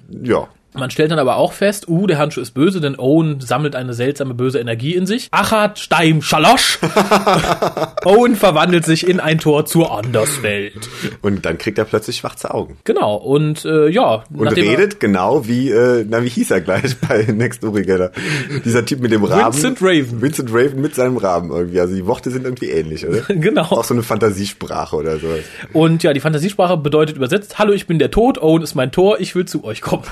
Ja. 0.10 0.48
Man 0.77 0.89
stellt 0.89 1.12
dann 1.12 1.19
aber 1.19 1.38
auch 1.38 1.54
fest, 1.54 1.88
uh, 1.88 2.06
der 2.06 2.18
Handschuh 2.18 2.42
ist 2.42 2.51
böse, 2.51 2.81
denn 2.81 3.00
Owen 3.00 3.39
sammelt 3.39 3.75
eine 3.75 3.94
seltsame 3.94 4.33
böse 4.33 4.60
Energie 4.60 4.94
in 4.94 5.06
sich. 5.06 5.30
Achat, 5.31 5.80
Steim, 5.80 6.22
Schalosch. 6.22 6.80
Owen 8.06 8.36
verwandelt 8.36 8.86
sich 8.86 9.07
in 9.07 9.19
ein 9.19 9.39
Tor 9.39 9.66
zur 9.66 9.98
Anderswelt. 9.98 10.89
Und 11.22 11.45
dann 11.45 11.57
kriegt 11.57 11.77
er 11.77 11.86
plötzlich 11.86 12.18
schwarze 12.18 12.54
Augen. 12.54 12.77
Genau, 12.83 13.16
und 13.16 13.63
äh, 13.66 13.88
ja. 13.88 14.24
Und 14.33 14.48
redet 14.50 15.00
genau 15.00 15.48
wie, 15.48 15.69
äh, 15.69 16.06
na 16.07 16.24
wie 16.24 16.30
hieß 16.30 16.51
er 16.51 16.62
gleich 16.62 16.98
bei 17.07 17.24
Next 17.24 17.62
Together? 17.62 18.12
Dieser 18.63 18.86
Typ 18.86 19.00
mit 19.00 19.12
dem 19.12 19.24
Raben. 19.24 19.54
Vincent 19.54 19.81
Raven. 19.81 20.22
Vincent 20.22 20.50
Raven 20.51 20.81
mit 20.81 20.95
seinem 20.95 21.18
Raben 21.18 21.51
irgendwie. 21.51 21.80
Also 21.80 21.95
die 21.95 22.06
Worte 22.06 22.31
sind 22.31 22.44
irgendwie 22.44 22.69
ähnlich, 22.69 23.07
oder? 23.07 23.22
Genau. 23.45 23.63
Auch 23.63 23.83
so 23.83 23.94
eine 23.94 24.01
Fantasiesprache 24.01 24.95
oder 24.95 25.19
so. 25.19 25.27
Und 25.74 26.04
ja, 26.04 26.13
die 26.13 26.19
Fantasiesprache 26.19 26.77
bedeutet 26.77 27.16
übersetzt, 27.16 27.60
hallo, 27.60 27.74
ich 27.74 27.86
bin 27.86 28.00
der 28.00 28.10
Tod, 28.10 28.42
Owen 28.42 28.63
ist 28.63 28.75
mein 28.75 28.92
Tor, 28.92 29.19
ich 29.19 29.36
will 29.36 29.45
zu 29.45 29.63
euch 29.63 29.81
kommen. 29.81 30.04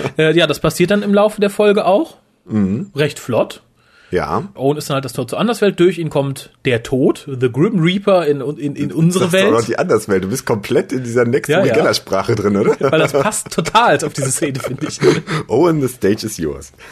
äh, 0.18 0.36
ja, 0.36 0.46
das 0.46 0.60
passiert 0.60 0.90
dann 0.90 1.02
im 1.02 1.14
Laufe 1.14 1.40
der 1.40 1.50
Folge 1.50 1.84
auch. 1.84 2.16
Mhm. 2.46 2.90
Recht 2.94 3.18
flott. 3.18 3.62
Ja. 4.10 4.44
Owen 4.54 4.76
ist 4.76 4.88
dann 4.88 4.94
halt 4.94 5.04
das 5.04 5.12
Tor 5.12 5.26
zur 5.26 5.40
Anderswelt, 5.40 5.80
durch 5.80 5.98
ihn 5.98 6.08
kommt 6.08 6.50
der 6.64 6.84
Tod, 6.84 7.26
The 7.40 7.50
Grim 7.50 7.80
Reaper 7.80 8.26
in, 8.26 8.40
in, 8.40 8.76
in 8.76 8.92
unsere 8.92 9.24
Das 9.24 9.34
ist 9.34 9.40
doch 9.42 9.50
noch 9.50 9.58
Welt. 9.58 9.68
die 9.68 9.78
Anderswelt. 9.78 10.24
Du 10.24 10.28
bist 10.28 10.46
komplett 10.46 10.92
in 10.92 11.02
dieser 11.02 11.24
Next 11.24 11.48
Ja, 11.48 11.64
ja. 11.64 11.92
Sprache 11.94 12.36
drin, 12.36 12.56
oder? 12.56 12.76
Weil 12.78 13.00
das 13.00 13.12
passt 13.22 13.50
total 13.50 13.96
auf 14.04 14.12
diese 14.12 14.30
Szene, 14.30 14.60
finde 14.60 14.86
ich. 14.86 15.00
Owen, 15.48 15.80
the 15.80 15.88
stage 15.88 16.24
is 16.26 16.36
yours. 16.36 16.72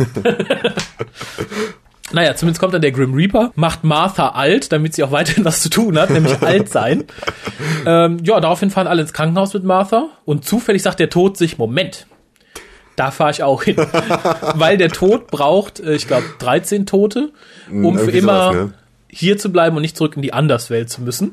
Naja, 2.15 2.35
zumindest 2.37 2.61
kommt 2.61 2.75
dann 2.75 2.83
der 2.83 2.93
Grim 2.93 3.15
Reaper, 3.15 3.53
macht 3.55 3.85
Martha 3.85 4.31
alt, 4.31 4.71
damit 4.71 4.95
sie 4.95 5.03
auch 5.03 5.13
weiterhin 5.13 5.47
was 5.47 5.63
zu 5.63 5.71
tun 5.71 5.99
hat, 5.99 6.11
nämlich 6.11 6.43
alt 6.43 6.69
sein. 6.69 7.05
Ähm, 7.87 8.19
ja, 8.23 8.39
daraufhin 8.39 8.69
fahren 8.71 8.87
alle 8.87 9.01
ins 9.01 9.15
Krankenhaus 9.15 9.55
mit 9.55 9.65
Martha 9.65 10.09
und 10.27 10.45
zufällig 10.45 10.83
sagt 10.83 11.01
der 11.01 11.09
Tod 11.09 11.39
sich, 11.39 11.57
Moment, 11.57 12.07
da 12.97 13.11
fahre 13.11 13.31
ich 13.31 13.43
auch 13.43 13.63
hin. 13.63 13.77
Weil 14.55 14.77
der 14.77 14.91
Tod 14.91 15.29
braucht, 15.29 15.81
äh, 15.81 15.95
ich 15.95 16.07
glaube, 16.07 16.25
13 16.39 16.87
Tote, 16.87 17.33
um 17.71 17.99
für 17.99 18.11
immer 18.11 18.53
sowas, 18.53 18.67
ne? 18.67 18.73
hier 19.15 19.37
zu 19.37 19.53
bleiben 19.53 19.77
und 19.77 19.83
nicht 19.83 19.97
zurück 19.97 20.17
in 20.17 20.23
die 20.23 20.33
Anderswelt 20.33 20.89
zu 20.89 21.03
müssen. 21.03 21.33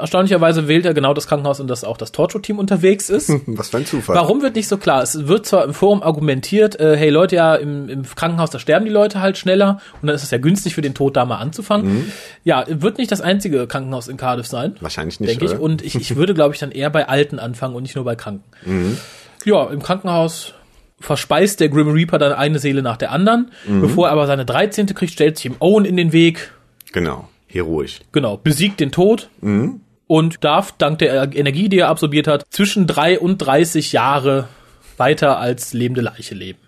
Erstaunlicherweise 0.00 0.66
wählt 0.66 0.86
er 0.86 0.94
genau 0.94 1.12
das 1.12 1.26
Krankenhaus, 1.26 1.60
in 1.60 1.66
das 1.66 1.84
auch 1.84 1.98
das 1.98 2.10
Torture-Team 2.10 2.58
unterwegs 2.58 3.10
ist. 3.10 3.30
Was 3.46 3.68
für 3.68 3.76
ein 3.76 3.86
Zufall. 3.86 4.16
Warum 4.16 4.40
wird 4.40 4.56
nicht 4.56 4.66
so 4.66 4.78
klar? 4.78 5.02
Es 5.02 5.28
wird 5.28 5.44
zwar 5.44 5.66
im 5.66 5.74
Forum 5.74 6.02
argumentiert, 6.02 6.80
äh, 6.80 6.96
hey 6.96 7.10
Leute, 7.10 7.36
ja, 7.36 7.54
im, 7.54 7.90
im 7.90 8.02
Krankenhaus, 8.04 8.48
da 8.48 8.58
sterben 8.58 8.86
die 8.86 8.90
Leute 8.90 9.20
halt 9.20 9.36
schneller 9.36 9.78
und 10.00 10.06
dann 10.06 10.16
ist 10.16 10.22
es 10.22 10.30
ja 10.30 10.38
günstig 10.38 10.74
für 10.74 10.80
den 10.80 10.94
Tod 10.94 11.16
da 11.16 11.26
mal 11.26 11.36
anzufangen. 11.36 11.92
Mhm. 11.92 12.12
Ja, 12.44 12.64
wird 12.66 12.96
nicht 12.96 13.12
das 13.12 13.20
einzige 13.20 13.66
Krankenhaus 13.66 14.08
in 14.08 14.16
Cardiff 14.16 14.46
sein. 14.46 14.76
Wahrscheinlich 14.80 15.20
nicht, 15.20 15.30
Denke 15.30 15.44
ich. 15.44 15.60
Und 15.60 15.82
ich, 15.82 15.96
ich 15.96 16.16
würde, 16.16 16.32
glaube 16.32 16.54
ich, 16.54 16.60
dann 16.60 16.70
eher 16.70 16.88
bei 16.88 17.08
Alten 17.08 17.38
anfangen 17.38 17.74
und 17.74 17.82
nicht 17.82 17.94
nur 17.94 18.06
bei 18.06 18.16
Kranken. 18.16 18.44
Mhm. 18.64 18.96
Ja, 19.44 19.66
im 19.66 19.82
Krankenhaus 19.82 20.54
verspeist 21.00 21.60
der 21.60 21.68
Grim 21.68 21.88
Reaper 21.88 22.18
dann 22.18 22.32
eine 22.32 22.58
Seele 22.58 22.82
nach 22.82 22.96
der 22.96 23.12
anderen. 23.12 23.50
Mhm. 23.66 23.80
Bevor 23.82 24.08
er 24.08 24.12
aber 24.12 24.26
seine 24.26 24.44
13. 24.44 24.86
kriegt, 24.94 25.12
stellt 25.12 25.36
sich 25.36 25.46
ihm 25.46 25.56
Owen 25.60 25.84
in 25.84 25.96
den 25.96 26.12
Weg. 26.12 26.52
Genau. 26.92 27.28
Heroisch. 27.48 28.00
Genau, 28.12 28.36
besiegt 28.36 28.80
den 28.80 28.90
Tod 28.92 29.28
Mhm. 29.40 29.80
und 30.06 30.42
darf 30.44 30.72
dank 30.72 30.98
der 30.98 31.34
Energie, 31.34 31.68
die 31.68 31.78
er 31.78 31.88
absorbiert 31.88 32.26
hat, 32.28 32.44
zwischen 32.50 32.86
drei 32.86 33.18
und 33.18 33.38
30 33.38 33.92
Jahre 33.92 34.48
weiter 34.96 35.38
als 35.38 35.72
lebende 35.72 36.00
Leiche 36.00 36.34
leben. 36.34 36.58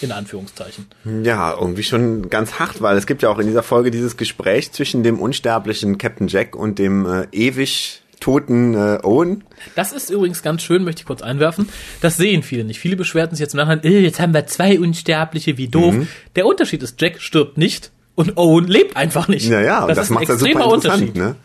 In 0.00 0.10
Anführungszeichen. 0.12 0.86
Ja, 1.22 1.52
irgendwie 1.58 1.84
schon 1.84 2.28
ganz 2.28 2.58
hart, 2.58 2.82
weil 2.82 2.96
es 2.96 3.06
gibt 3.06 3.22
ja 3.22 3.28
auch 3.28 3.38
in 3.38 3.46
dieser 3.46 3.62
Folge 3.62 3.90
dieses 3.92 4.16
Gespräch 4.16 4.72
zwischen 4.72 5.02
dem 5.04 5.20
unsterblichen 5.20 5.98
Captain 5.98 6.26
Jack 6.26 6.56
und 6.56 6.78
dem 6.80 7.06
äh, 7.06 7.26
ewig 7.32 8.02
toten 8.24 8.74
äh, 8.74 8.98
Owen. 9.02 9.44
Das 9.76 9.92
ist 9.92 10.08
übrigens 10.08 10.42
ganz 10.42 10.62
schön, 10.62 10.82
möchte 10.82 11.00
ich 11.00 11.06
kurz 11.06 11.20
einwerfen. 11.20 11.68
Das 12.00 12.16
sehen 12.16 12.42
viele 12.42 12.64
nicht. 12.64 12.80
Viele 12.80 12.96
beschwerten 12.96 13.36
sich 13.36 13.42
jetzt 13.42 13.52
im 13.52 13.58
Nachhinein, 13.58 13.84
äh, 13.84 14.00
jetzt 14.00 14.18
haben 14.18 14.32
wir 14.32 14.46
zwei 14.46 14.80
Unsterbliche, 14.80 15.58
wie 15.58 15.68
doof. 15.68 15.92
Mhm. 15.92 16.08
Der 16.34 16.46
Unterschied 16.46 16.82
ist, 16.82 16.98
Jack 17.00 17.20
stirbt 17.20 17.58
nicht 17.58 17.90
und 18.14 18.38
Owen 18.38 18.66
lebt 18.66 18.96
einfach 18.96 19.28
nicht. 19.28 19.46
Ja, 19.46 19.60
ja, 19.60 19.84
und 19.84 19.94
das, 19.94 20.10
ein 20.10 20.14
macht 20.14 20.28
ja 20.28 20.36
super 20.36 20.48
interessant, 20.48 21.02
Unterschied. 21.02 21.16
ne? 21.16 21.36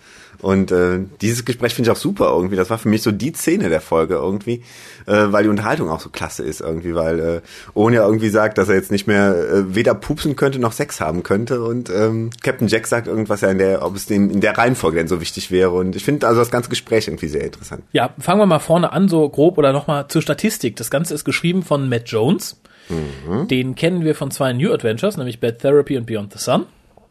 Und 0.41 0.71
äh, 0.71 0.99
dieses 1.21 1.43
Gespräch 1.43 1.75
finde 1.75 1.89
ich 1.89 1.97
auch 1.97 1.99
super 1.99 2.29
irgendwie. 2.29 2.55
Das 2.55 2.69
war 2.69 2.77
für 2.77 2.87
mich 2.87 3.01
so 3.01 3.11
die 3.11 3.33
Szene 3.33 3.67
der 3.67 3.81
Folge 3.81 4.15
irgendwie, 4.15 4.63
äh, 5.05 5.25
weil 5.27 5.43
die 5.43 5.49
Unterhaltung 5.49 5.89
auch 5.89 5.99
so 5.99 6.09
klasse 6.09 6.43
ist 6.43 6.61
irgendwie, 6.61 6.95
weil 6.95 7.19
äh, 7.19 7.41
Owen 7.73 7.93
ja 7.93 8.05
irgendwie 8.05 8.29
sagt, 8.29 8.57
dass 8.57 8.69
er 8.69 8.75
jetzt 8.75 8.91
nicht 8.91 9.05
mehr 9.05 9.35
äh, 9.35 9.75
weder 9.75 9.93
pupsen 9.93 10.37
könnte 10.37 10.59
noch 10.59 10.71
Sex 10.71 11.01
haben 11.01 11.23
könnte 11.23 11.61
und 11.61 11.89
ähm, 11.89 12.29
Captain 12.41 12.67
Jack 12.67 12.87
sagt 12.87 13.07
irgendwas 13.07 13.41
ja 13.41 13.49
in 13.49 13.57
der, 13.57 13.83
ob 13.85 13.95
es 13.95 14.05
dem 14.05 14.29
in 14.29 14.39
der 14.39 14.57
Reihenfolge 14.57 14.97
denn 14.97 15.07
so 15.07 15.19
wichtig 15.19 15.51
wäre. 15.51 15.71
Und 15.71 15.95
ich 15.95 16.05
finde 16.05 16.27
also 16.27 16.39
das 16.39 16.51
ganze 16.51 16.69
Gespräch 16.69 17.07
irgendwie 17.07 17.27
sehr 17.27 17.43
interessant. 17.43 17.83
Ja, 17.91 18.13
fangen 18.17 18.39
wir 18.39 18.45
mal 18.45 18.59
vorne 18.59 18.93
an, 18.93 19.09
so 19.09 19.27
grob 19.27 19.57
oder 19.57 19.73
nochmal 19.73 20.07
zur 20.07 20.21
Statistik. 20.21 20.77
Das 20.77 20.89
Ganze 20.89 21.13
ist 21.13 21.25
geschrieben 21.25 21.63
von 21.63 21.89
Matt 21.89 22.03
Jones. 22.05 22.61
Mhm. 22.87 23.47
Den 23.47 23.75
kennen 23.75 24.03
wir 24.03 24.15
von 24.15 24.31
zwei 24.31 24.53
New 24.53 24.71
Adventures, 24.71 25.17
nämlich 25.17 25.39
Bad 25.39 25.59
Therapy 25.59 25.97
und 25.97 26.05
Beyond 26.05 26.33
the 26.33 26.39
Sun. 26.39 26.65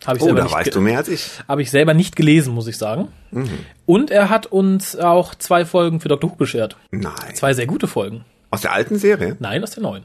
Hab 0.07 0.17
ich 0.17 0.23
oh, 0.23 0.33
da 0.33 0.51
weißt 0.51 0.75
du 0.75 0.81
mehr 0.81 0.99
als 0.99 1.09
ich. 1.09 1.31
Habe 1.49 1.63
ich 1.63 1.71
selber 1.71 1.93
nicht 1.93 2.17
gelesen, 2.17 2.55
muss 2.55 2.69
ich 2.69 2.79
sagen. 2.79 3.09
Mhm. 3.31 3.51
Und 3.85 4.11
er 4.11 4.31
hat 4.31 4.47
uns 4.47 4.97
auch 4.97 5.35
zwei 5.35 5.65
Folgen 5.65 6.01
für 6.01 6.09
Dr. 6.09 6.31
Who 6.31 6.37
beschert. 6.37 6.77
Nein. 6.91 7.35
Zwei 7.35 7.53
sehr 7.53 7.67
gute 7.67 7.89
Folgen. 7.89 8.25
Aus 8.51 8.61
der 8.61 8.73
alten 8.73 8.99
Serie? 8.99 9.37
Nein, 9.41 9.63
aus 9.63 9.73
der 9.73 9.83
neuen. 9.83 10.05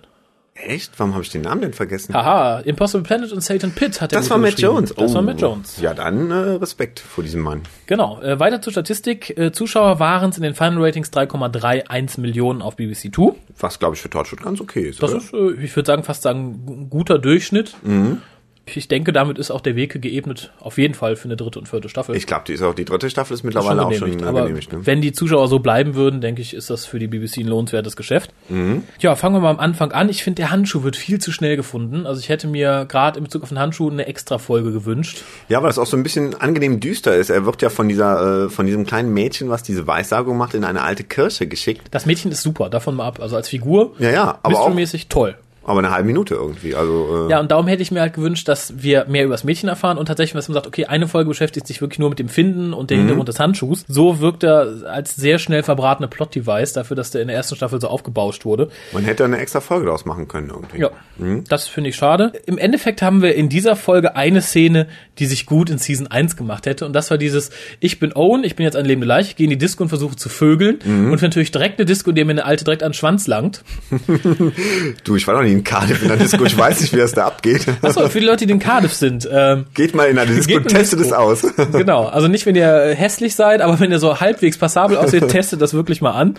Echt? 0.56 1.00
Warum 1.00 1.14
habe 1.14 1.24
ich 1.24 1.32
den 1.32 1.42
Namen 1.42 1.62
denn 1.62 1.74
vergessen? 1.74 2.14
Haha, 2.14 2.60
Impossible 2.60 3.04
Planet 3.04 3.32
und 3.32 3.42
Satan 3.42 3.72
Pit 3.72 4.02
hat 4.02 4.14
er 4.14 4.20
Das 4.20 4.30
war 4.30 4.38
Matt 4.38 4.60
Jones. 4.60 4.94
Das 4.94 5.12
oh. 5.12 5.16
war 5.16 5.22
Matt 5.24 5.42
Jones. 5.42 5.82
Ja, 5.82 5.96
dann 5.96 6.30
äh, 6.30 6.34
Respekt 6.34 7.00
vor 7.00 7.24
diesem 7.24 7.42
Mann. 7.42 7.64
Genau. 7.88 8.22
Äh, 8.22 8.40
weiter 8.40 8.62
zur 8.62 8.72
Statistik. 8.72 9.36
Äh, 9.36 9.52
Zuschauer 9.52 10.00
waren 10.00 10.30
es 10.30 10.38
in 10.38 10.44
den 10.44 10.54
Final 10.54 10.84
Ratings 10.84 11.12
3,31 11.12 12.20
Millionen 12.20 12.62
auf 12.62 12.76
BBC 12.76 13.12
Two. 13.12 13.36
Was, 13.60 13.80
glaube 13.80 13.96
ich, 13.96 14.02
für 14.02 14.12
Torchwood 14.12 14.44
ganz 14.44 14.62
okay 14.62 14.90
ist. 14.90 15.02
Das 15.02 15.12
oder? 15.12 15.24
ist, 15.24 15.34
äh, 15.34 15.64
ich 15.64 15.76
würde 15.76 15.88
sagen, 15.88 16.04
fast 16.04 16.22
sagen, 16.22 16.88
guter 16.90 17.18
Durchschnitt. 17.18 17.76
Mhm 17.82 18.22
ich 18.66 18.88
denke, 18.88 19.12
damit 19.12 19.38
ist 19.38 19.52
auch 19.52 19.60
der 19.60 19.76
Weg 19.76 20.02
geebnet, 20.02 20.54
auf 20.60 20.78
jeden 20.78 20.94
Fall 20.94 21.18
für 21.18 21.26
eine 21.26 21.36
dritte 21.36 21.60
und 21.60 21.68
vierte 21.68 21.90
Staffel. 21.90 22.16
Ich 22.16 22.26
glaube, 22.26 22.46
die 22.48 22.54
ist 22.54 22.62
auch 22.62 22.74
die 22.74 22.86
dritte 22.86 23.10
Staffel 23.10 23.34
ist 23.34 23.44
mittlerweile 23.44 23.82
schon 23.82 24.10
auch 24.10 24.20
schon 24.20 24.24
aber 24.24 24.42
genehmigt. 24.44 24.72
Ne? 24.72 24.86
Wenn 24.86 25.02
die 25.02 25.12
Zuschauer 25.12 25.50
so 25.50 25.60
bleiben 25.60 25.96
würden, 25.96 26.22
denke 26.22 26.42
ich, 26.42 26.54
ist 26.54 26.70
das 26.70 26.86
für 26.86 26.98
die 26.98 27.08
BBC 27.08 27.40
ein 27.40 27.48
lohnenswertes 27.48 27.98
Geschäft. 27.98 28.32
Mhm. 28.48 28.84
Ja, 29.00 29.16
fangen 29.16 29.36
wir 29.36 29.42
mal 29.42 29.50
am 29.50 29.60
Anfang 29.60 29.92
an. 29.92 30.08
Ich 30.08 30.24
finde, 30.24 30.38
der 30.38 30.52
Handschuh 30.52 30.84
wird 30.84 30.96
viel 30.96 31.20
zu 31.20 31.34
schnell 31.34 31.58
gefunden. 31.58 32.06
Also 32.06 32.22
ich 32.22 32.30
hätte 32.30 32.48
mir 32.48 32.86
gerade 32.88 33.18
in 33.18 33.26
Bezug 33.26 33.44
auf 33.44 33.50
den 33.50 33.60
Handschuh 33.60 33.90
eine 33.90 34.08
extra 34.08 34.38
Folge 34.38 34.72
gewünscht. 34.72 35.24
Ja, 35.50 35.62
weil 35.62 35.70
es 35.70 35.78
auch 35.78 35.86
so 35.86 35.98
ein 35.98 36.04
bisschen 36.04 36.34
angenehm 36.36 36.80
düster 36.80 37.16
ist. 37.16 37.30
Er 37.30 37.46
wird 37.46 37.62
ja 37.62 37.70
von 37.70 37.90
dieser, 37.90 38.46
äh, 38.46 38.50
von 38.50 38.66
diesem 38.66 38.86
kleinen 38.86 39.14
Mädchen, 39.14 39.50
was 39.50 39.64
diese 39.64 39.88
Weissagung 39.88 40.38
macht, 40.38 40.54
in 40.54 40.64
eine 40.64 40.84
alte 40.84 41.04
Kirche 41.04 41.48
geschickt. 41.48 41.90
Das 41.92 42.06
Mädchen 42.06 42.32
ist 42.32 42.42
super, 42.42 42.70
davon 42.70 42.96
mal 42.96 43.08
ab. 43.08 43.20
Also 43.22 43.36
als 43.36 43.50
Figur, 43.50 43.94
ja, 44.00 44.10
ja, 44.10 44.40
aber 44.42 44.62
auch 44.62 44.74
toll. 45.10 45.36
Aber 45.66 45.80
eine 45.80 45.92
halbe 45.92 46.08
Minute 46.08 46.36
irgendwie. 46.36 46.76
Also, 46.76 47.28
äh 47.28 47.32
ja, 47.32 47.40
und 47.40 47.52
darum 47.52 47.68
hätte 47.68 47.82
ich 47.82 47.92
mir 47.92 48.02
halt 48.02 48.14
gewünscht, 48.14 48.48
dass 48.48 48.84
wir 48.84 49.06
mehr 49.08 49.24
über 49.24 49.34
das 49.34 49.44
Mädchen 49.44 49.70
erfahren 49.70 49.98
und 49.98 50.08
tatsächlich, 50.08 50.36
was 50.36 50.50
man 50.50 50.56
sagt, 50.56 50.68
okay, 50.68 50.86
eine 50.86 51.08
Folge 51.08 51.30
beschäftigt 51.30 51.68
sich 51.68 51.80
wirklich 51.80 52.00
nur 52.00 52.10
mit 52.10 52.20
dem 52.20 52.28
Finden 52.28 52.74
und 52.74 52.90
dem 52.90 52.98
mhm. 52.98 53.02
Hintergrund 53.02 53.30
des 53.30 53.40
Handschuhs. 53.40 53.86
So 53.88 54.20
wirkt 54.20 54.44
er 54.44 54.84
als 54.86 55.16
sehr 55.16 55.40
schnell 55.40 55.64
verbratene 55.64 56.08
Plot-Device 56.08 56.74
dafür, 56.74 56.96
dass 56.96 57.12
der 57.12 57.22
in 57.22 57.28
der 57.28 57.38
ersten 57.38 57.56
Staffel 57.56 57.80
so 57.80 57.88
aufgebauscht 57.88 58.44
wurde. 58.44 58.70
Man 58.92 59.06
hätte 59.06 59.24
eine 59.24 59.38
extra 59.38 59.62
Folge 59.62 59.86
daraus 59.86 60.06
machen 60.06 60.28
können 60.28 60.50
irgendwie. 60.50 60.80
Ja, 60.80 60.92
mhm. 61.18 61.46
das 61.48 61.68
finde 61.68 61.92
ich 61.92 61.96
schade. 61.96 62.34
Im 62.46 62.58
Endeffekt 62.58 63.02
haben 63.02 63.22
wir 63.22 63.36
in 63.36 63.48
dieser 63.48 63.76
Folge 63.78 64.18
eine 64.18 64.42
Szene, 64.42 64.88
die 65.20 65.26
sich 65.26 65.46
gut 65.46 65.70
in 65.70 65.78
Season 65.78 66.08
1 66.08 66.36
gemacht 66.36 66.66
hätte 66.66 66.86
und 66.86 66.94
das 66.94 67.10
war 67.10 67.18
dieses, 67.18 67.52
ich 67.80 68.00
bin 68.00 68.14
Owen, 68.14 68.44
ich 68.44 68.56
bin 68.56 68.66
jetzt 68.66 68.76
eine 68.76 68.88
lebende 68.88 69.08
Leiche, 69.08 69.30
ich 69.30 69.36
gehe 69.38 69.46
in 69.46 69.52
die 69.52 69.58
Disco 69.58 69.84
und 69.84 69.90
versuche 69.90 70.18
zu 70.18 70.28
vögeln 70.28 70.80
mhm. 70.84 71.12
und 71.12 71.22
natürlich 71.22 71.52
direkt 71.52 71.80
eine 71.80 71.86
Disco, 71.86 72.10
in 72.10 72.16
der 72.16 72.26
mir 72.26 72.32
eine 72.32 72.46
alte 72.46 72.66
direkt 72.66 72.84
an 72.84 72.90
den 72.90 72.96
Schwanz 72.96 73.28
langt. 73.28 73.64
du, 75.04 75.16
ich 75.16 75.26
war 75.28 75.36
noch 75.36 75.44
nie 75.44 75.53
in 75.54 75.64
Cardiff 75.64 76.02
in 76.02 76.10
der 76.10 76.18
Disco. 76.18 76.44
Ich 76.44 76.58
weiß 76.58 76.82
nicht, 76.82 76.94
wie 76.94 76.98
das 76.98 77.14
da 77.14 77.26
abgeht. 77.28 77.66
Achso, 77.82 78.08
für 78.10 78.20
die 78.20 78.26
Leute, 78.26 78.46
die 78.46 78.54
in 78.54 78.60
Cardiff 78.60 78.94
sind. 78.94 79.28
Ähm, 79.32 79.66
geht 79.74 79.96
mal 79.96 80.10
in 80.10 80.18
eine 80.18 80.34
Disco 80.34 80.56
und 80.58 80.68
testet 80.68 81.00
es 81.00 81.14
aus. 81.14 81.42
genau, 81.72 82.06
also 82.06 82.28
nicht, 82.28 82.46
wenn 82.46 82.56
ihr 82.56 82.94
hässlich 82.96 83.36
seid, 83.36 83.62
aber 83.62 83.80
wenn 83.80 83.92
ihr 83.92 84.00
so 84.00 84.20
halbwegs 84.20 84.58
passabel 84.58 84.98
aussieht, 84.98 85.28
testet 85.30 85.62
das 85.62 85.74
wirklich 85.74 86.02
mal 86.02 86.12
an. 86.12 86.36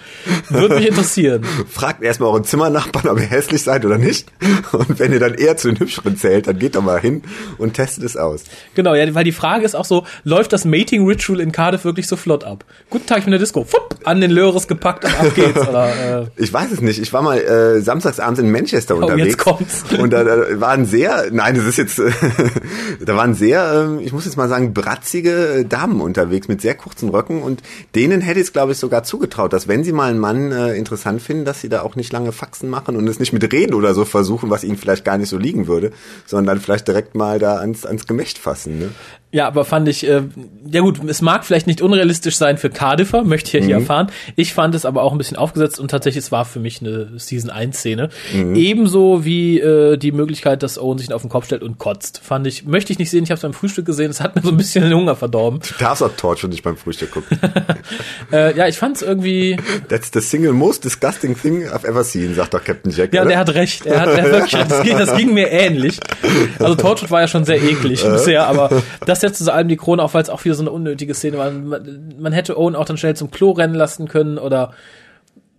Würde 0.49 0.77
mich 0.77 0.89
interessieren. 0.89 1.45
Fragt 1.71 2.03
erstmal 2.03 2.31
euren 2.31 2.45
Zimmernachbarn, 2.45 3.09
ob 3.09 3.19
ihr 3.19 3.27
hässlich 3.27 3.63
seid 3.63 3.85
oder 3.85 3.99
nicht. 3.99 4.29
Und 4.73 4.99
wenn 4.99 5.13
ihr 5.13 5.21
dann 5.21 5.35
eher 5.35 5.57
zu 5.57 5.69
den 5.69 5.79
Hübscheren 5.79 6.17
zählt, 6.17 6.47
dann 6.47 6.59
geht 6.59 6.75
doch 6.75 6.83
mal 6.83 7.01
hin 7.01 7.23
und 7.59 7.75
testet 7.75 8.05
es 8.05 8.17
aus. 8.17 8.45
Genau, 8.75 8.95
ja, 8.95 9.15
weil 9.15 9.25
die 9.25 9.33
Frage 9.33 9.65
ist 9.65 9.75
auch 9.75 9.85
so, 9.85 10.05
läuft 10.25 10.53
das 10.53 10.65
Mating 10.65 11.07
Ritual 11.07 11.41
in 11.41 11.53
Cardiff 11.53 11.85
wirklich 11.85 12.09
so 12.09 12.17
flott 12.17 12.45
ab? 12.45 12.65
Guten 12.91 13.07
Tag, 13.07 13.19
ich 13.19 13.25
bin 13.25 13.33
in 13.33 13.39
der 13.39 13.47
Disco. 13.47 13.65
Fupp, 13.65 13.97
an 14.05 14.21
den 14.21 14.31
Löres 14.31 14.69
gepackt 14.69 15.05
und 15.05 15.21
ab 15.21 15.35
geht's. 15.35 15.69
Oder, 15.69 16.23
äh. 16.23 16.27
Ich 16.37 16.53
weiß 16.53 16.73
es 16.73 16.81
nicht. 16.81 17.01
Ich 17.01 17.13
war 17.13 17.23
mal 17.23 17.39
äh, 17.39 17.81
samstagsabends 17.81 18.41
in 18.41 18.51
Manchester 18.51 18.97
oh, 19.05 19.13
unterwegs. 19.13 19.29
Jetzt 19.29 19.39
kommt's. 19.39 19.85
Und 19.99 20.13
da, 20.13 20.25
da 20.25 20.61
waren 20.61 20.87
sehr, 20.87 21.27
nein, 21.31 21.55
das 21.55 21.65
ist 21.65 21.79
jetzt, 21.79 22.01
da 23.05 23.17
waren 23.17 23.35
sehr, 23.35 23.99
äh, 24.01 24.05
ich 24.05 24.13
muss 24.13 24.25
jetzt 24.25 24.37
mal 24.37 24.49
sagen, 24.49 24.75
bratzige 24.75 25.65
Damen 25.69 26.01
unterwegs 26.01 26.49
mit 26.49 26.61
sehr 26.61 26.75
kurzen 26.75 27.09
Röcken 27.09 27.43
und 27.43 27.63
denen 27.95 28.21
hätte 28.21 28.41
ich 28.41 28.47
es, 28.47 28.53
glaube 28.53 28.73
ich, 28.73 28.79
sogar 28.79 29.05
zugetraut, 29.05 29.53
dass 29.53 29.69
wenn 29.69 29.85
sie 29.85 29.93
mal 29.93 30.11
einen 30.11 30.19
Mann 30.19 30.53
äh, 30.53 30.75
interessant 30.75 31.23
finden, 31.23 31.45
dass 31.45 31.61
sie 31.61 31.69
da 31.69 31.83
auch 31.83 31.97
nicht 31.97 32.13
lange 32.13 32.33
Faxen 32.33 32.69
machen 32.69 32.97
und 32.97 33.09
es 33.09 33.21
nicht 33.21 33.33
mit 33.33 33.53
Reden 33.53 33.75
oder 33.75 33.95
so 33.95 34.05
versuchen, 34.05 34.51
was 34.51 34.65
ihnen 34.65 34.77
vielleicht 34.77 35.05
gar 35.05 35.19
nicht 35.19 35.29
so 35.29 35.39
liegen 35.39 35.67
würde, 35.67 35.93
sondern 36.27 36.57
dann 36.57 36.61
vielleicht 36.61 36.89
direkt 36.89 37.15
mal 37.15 37.39
da 37.39 37.57
ans, 37.57 37.87
ans 37.87 38.07
Gemächt 38.07 38.39
fassen. 38.39 38.79
Ne? 38.79 38.91
Ja, 39.35 39.49
aber 39.49 39.65
fand 39.65 39.89
ich, 39.89 40.07
äh, 40.07 40.23
ja 40.71 40.81
gut, 40.81 41.01
es 41.09 41.21
mag 41.21 41.45
vielleicht 41.45 41.67
nicht 41.67 41.83
unrealistisch 41.83 42.37
sein 42.37 42.57
für 42.57 42.71
Cardiffer, 42.71 43.25
möchte 43.25 43.49
ich 43.49 43.53
ja 43.55 43.61
mhm. 43.61 43.65
hier 43.65 43.75
erfahren. 43.79 44.13
Ich 44.37 44.55
fand 44.55 44.77
es 44.77 44.85
aber 44.85 45.03
auch 45.03 45.11
ein 45.11 45.19
bisschen 45.19 45.37
aufgesetzt 45.37 45.81
und 45.81 45.91
tatsächlich, 45.91 46.23
es 46.23 46.31
war 46.31 46.45
für 46.45 46.61
mich 46.61 46.81
eine 46.81 47.19
Season 47.19 47.51
1 47.51 47.77
Szene. 47.77 48.11
Mhm. 48.33 48.55
Ebenso 48.55 49.25
wie 49.25 49.59
äh, 49.59 49.97
die 49.97 50.13
Möglichkeit, 50.13 50.63
dass 50.63 50.79
Owen 50.79 50.99
sich 50.99 51.13
auf 51.13 51.23
den 51.23 51.31
Kopf 51.31 51.47
stellt 51.47 51.65
und 51.65 51.79
kotzt. 51.79 52.21
Fand 52.23 52.47
ich, 52.47 52.65
möchte 52.65 52.93
ich 52.93 53.01
nicht 53.01 53.11
sehen, 53.11 53.25
ich 53.25 53.31
habe 53.31 53.35
es 53.39 53.43
beim 53.43 53.55
Frühstück 53.55 53.87
gesehen, 53.87 54.09
es 54.09 54.21
hat 54.21 54.37
mir 54.37 54.43
so 54.43 54.51
ein 54.51 54.57
bisschen 54.57 54.85
den 54.85 54.95
Hunger 54.95 55.17
verdorben. 55.17 55.59
Du 55.59 55.85
darfst 55.85 56.05
auch 56.05 56.13
Torch 56.17 56.45
nicht 56.45 56.63
beim 56.63 56.77
Frühstück 56.77 57.11
gucken. 57.11 57.37
äh, 58.33 58.57
ja, 58.57 58.69
ich 58.69 58.79
fand 58.79 58.99
es 58.99 59.03
irgendwie... 59.03 59.57
That's 59.89 60.13
the 60.15 60.21
single 60.21 60.53
most 60.53 60.85
disgusting 60.85 61.37
thing 61.37 61.65
I've 61.65 61.85
ever 61.85 62.05
seen, 62.05 62.37
sagt 62.37 62.55
doch 62.55 62.63
Captain 62.63 62.93
Jack. 62.93 63.13
Ja, 63.13 63.23
oder? 63.23 63.31
der 63.31 63.39
hat 63.41 63.55
recht. 63.55 63.85
Er 63.85 64.01
hat, 64.01 64.11
er 64.11 64.23
hat 64.23 64.31
wirklich, 64.31 64.65
das, 64.69 64.83
ging, 64.85 64.97
das 64.97 65.17
ging 65.17 65.35
mir 65.35 65.51
ähnlich. 65.51 65.99
Also 66.61 66.77
Torchwood 66.77 67.11
war 67.11 67.23
ja 67.23 67.27
schon 67.27 67.45
sehr 67.45 67.61
eklig 67.61 68.05
äh. 68.05 68.11
bisher, 68.11 68.47
aber 68.47 68.71
das 69.07 69.24
jetzt 69.25 69.45
zu 69.45 69.53
allem 69.53 69.69
die 69.69 69.77
Krone 69.77 70.03
auch 70.03 70.15
weil 70.15 70.23
es 70.23 70.31
auch 70.31 70.45
wieder 70.45 70.55
so 70.55 70.63
eine 70.63 70.71
unnötige 70.71 71.15
Szene 71.15 71.39
war. 71.39 71.51
Man, 71.51 72.15
man 72.19 72.33
hätte 72.33 72.59
Owen 72.59 72.77
auch 72.77 72.85
dann 72.85 72.97
schnell 72.97 73.17
zum 73.17 73.31
Klo 73.31 73.53
rennen 73.53 73.75
lassen 73.75 74.09
können 74.09 74.39
oder 74.39 74.73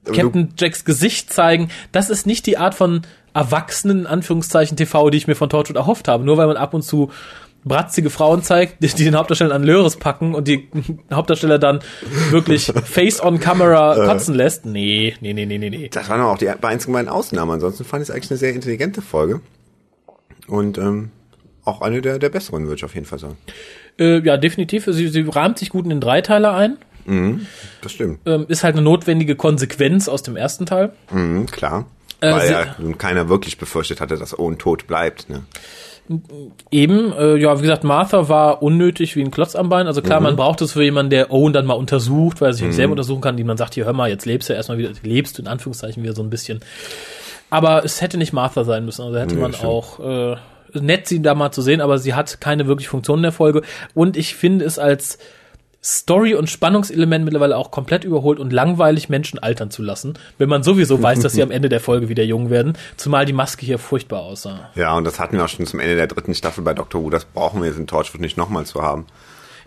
Captain 0.05 0.53
Jacks 0.57 0.85
Gesicht 0.85 1.33
zeigen. 1.33 1.69
Das 1.91 2.09
ist 2.09 2.27
nicht 2.27 2.45
die 2.45 2.57
Art 2.57 2.75
von 2.75 3.01
erwachsenen, 3.33 4.01
in 4.01 4.07
Anführungszeichen, 4.07 4.77
TV, 4.77 5.09
die 5.09 5.17
ich 5.17 5.27
mir 5.27 5.35
von 5.35 5.49
Torchwood 5.49 5.75
erhofft 5.75 6.07
habe. 6.07 6.23
Nur 6.23 6.37
weil 6.37 6.47
man 6.47 6.57
ab 6.57 6.73
und 6.73 6.83
zu 6.83 7.11
bratzige 7.65 8.11
Frauen 8.11 8.43
zeigt, 8.43 8.81
die, 8.81 8.87
die 8.87 9.03
den 9.03 9.15
Hauptdarsteller 9.15 9.55
an 9.55 9.63
Löres 9.63 9.97
packen 9.97 10.35
und 10.35 10.47
die 10.47 10.69
Hauptdarsteller 11.11 11.59
dann 11.59 11.79
wirklich 12.29 12.65
face 12.85 13.21
on 13.21 13.39
camera 13.39 13.97
äh. 13.97 14.07
kotzen 14.07 14.35
lässt. 14.35 14.65
Nee, 14.65 15.15
nee, 15.19 15.33
nee, 15.33 15.45
nee, 15.45 15.57
nee, 15.57 15.69
nee. 15.69 15.89
Das 15.89 16.07
waren 16.07 16.21
auch 16.21 16.37
die 16.37 16.49
einzigen 16.49 16.93
beiden 16.93 17.09
Ausnahmen. 17.09 17.51
Ansonsten 17.51 17.83
fand 17.83 18.03
ich 18.03 18.09
es 18.09 18.15
eigentlich 18.15 18.31
eine 18.31 18.37
sehr 18.37 18.53
intelligente 18.53 19.01
Folge. 19.01 19.41
Und 20.47 20.77
ähm, 20.77 21.09
auch 21.65 21.81
eine 21.81 22.01
der, 22.01 22.19
der 22.19 22.29
besseren, 22.29 22.63
würde 22.63 22.75
ich 22.75 22.85
auf 22.85 22.93
jeden 22.93 23.05
Fall 23.05 23.19
sagen. 23.19 23.37
Äh, 23.99 24.19
ja, 24.19 24.37
definitiv. 24.37 24.85
Sie, 24.85 25.07
sie 25.07 25.21
rahmt 25.21 25.59
sich 25.59 25.69
gut 25.69 25.83
in 25.83 25.89
den 25.89 26.01
Dreiteiler 26.01 26.53
ein. 26.55 26.77
Mhm, 27.05 27.45
das 27.81 27.91
stimmt. 27.91 28.19
Ähm, 28.25 28.45
ist 28.47 28.63
halt 28.63 28.75
eine 28.75 28.83
notwendige 28.83 29.35
Konsequenz 29.35 30.07
aus 30.07 30.23
dem 30.23 30.35
ersten 30.35 30.65
Teil. 30.65 30.91
Mhm, 31.11 31.45
klar. 31.47 31.85
Äh, 32.21 32.31
Weil 32.31 32.51
ja 32.51 32.93
keiner 32.97 33.29
wirklich 33.29 33.57
befürchtet 33.57 34.01
hatte, 34.01 34.17
dass 34.17 34.37
Owen 34.37 34.57
tot 34.57 34.87
bleibt. 34.87 35.29
Ne? 35.29 35.43
Eben, 36.71 37.13
äh, 37.13 37.35
ja, 37.37 37.57
wie 37.57 37.63
gesagt, 37.63 37.83
Martha 37.83 38.29
war 38.29 38.61
unnötig 38.61 39.15
wie 39.15 39.21
ein 39.21 39.31
Klotz 39.31 39.55
am 39.55 39.69
Bein. 39.69 39.87
Also 39.87 40.01
klar, 40.01 40.19
mhm. 40.19 40.25
man 40.25 40.35
braucht 40.35 40.61
es 40.61 40.71
für 40.73 40.83
jemanden, 40.83 41.09
der 41.09 41.31
Owen 41.31 41.51
dann 41.51 41.65
mal 41.65 41.73
untersucht, 41.73 42.41
weil 42.41 42.51
er 42.51 42.53
sich 42.53 42.65
mhm. 42.65 42.71
selber 42.71 42.91
untersuchen 42.91 43.21
kann, 43.21 43.37
die 43.37 43.43
man 43.43 43.57
sagt, 43.57 43.73
hier 43.73 43.85
hör 43.85 43.93
mal, 43.93 44.09
jetzt 44.09 44.25
lebst 44.25 44.49
du 44.49 44.53
erstmal 44.53 44.77
wieder, 44.77 44.91
lebst 45.03 45.37
du 45.37 45.41
in 45.41 45.47
Anführungszeichen 45.47 46.03
wieder 46.03 46.13
so 46.13 46.21
ein 46.21 46.29
bisschen. 46.29 46.59
Aber 47.49 47.83
es 47.83 48.01
hätte 48.01 48.17
nicht 48.17 48.33
Martha 48.33 48.63
sein 48.63 48.85
müssen. 48.85 49.03
Also 49.03 49.17
hätte 49.17 49.35
nee, 49.35 49.41
man 49.41 49.53
stimmt. 49.53 49.69
auch 49.69 49.99
äh, 49.99 50.35
nett, 50.81 51.07
sie 51.07 51.21
da 51.21 51.35
mal 51.35 51.51
zu 51.51 51.61
sehen, 51.61 51.81
aber 51.81 51.97
sie 51.97 52.13
hat 52.13 52.41
keine 52.41 52.67
wirklich 52.67 52.87
Funktion 52.87 53.19
in 53.19 53.23
der 53.23 53.31
Folge. 53.31 53.61
Und 53.93 54.17
ich 54.17 54.35
finde 54.35 54.65
es 54.65 54.79
als 54.79 55.17
Story- 55.85 56.33
und 56.33 56.49
Spannungselement 56.49 57.25
mittlerweile 57.25 57.55
auch 57.55 57.69
komplett 57.69 58.03
überholt 58.03 58.39
und 58.39 58.51
langweilig 58.51 59.07
Menschen 59.07 59.37
altern 59.37 59.69
zu 59.69 59.83
lassen, 59.83 60.17
wenn 60.39 60.49
man 60.49 60.63
sowieso 60.63 61.01
weiß, 61.01 61.19
dass 61.19 61.33
sie 61.33 61.43
am 61.43 61.51
Ende 61.51 61.69
der 61.69 61.79
Folge 61.79 62.09
wieder 62.09 62.23
jung 62.23 62.49
werden, 62.49 62.73
zumal 62.97 63.27
die 63.27 63.33
Maske 63.33 63.67
hier 63.67 63.77
furchtbar 63.77 64.21
aussah. 64.21 64.71
Ja, 64.73 64.97
und 64.97 65.03
das 65.03 65.19
hatten 65.19 65.37
wir 65.37 65.45
auch 65.45 65.49
schon 65.49 65.67
zum 65.67 65.79
Ende 65.79 65.95
der 65.95 66.07
dritten 66.07 66.33
Staffel 66.33 66.63
bei 66.63 66.73
Doctor 66.73 67.03
Who, 67.03 67.11
das 67.11 67.25
brauchen 67.25 67.61
wir 67.61 67.67
jetzt 67.67 67.77
in 67.77 67.85
Torchwood 67.85 68.19
nicht 68.19 68.35
nochmal 68.35 68.65
zu 68.65 68.81
haben. 68.81 69.05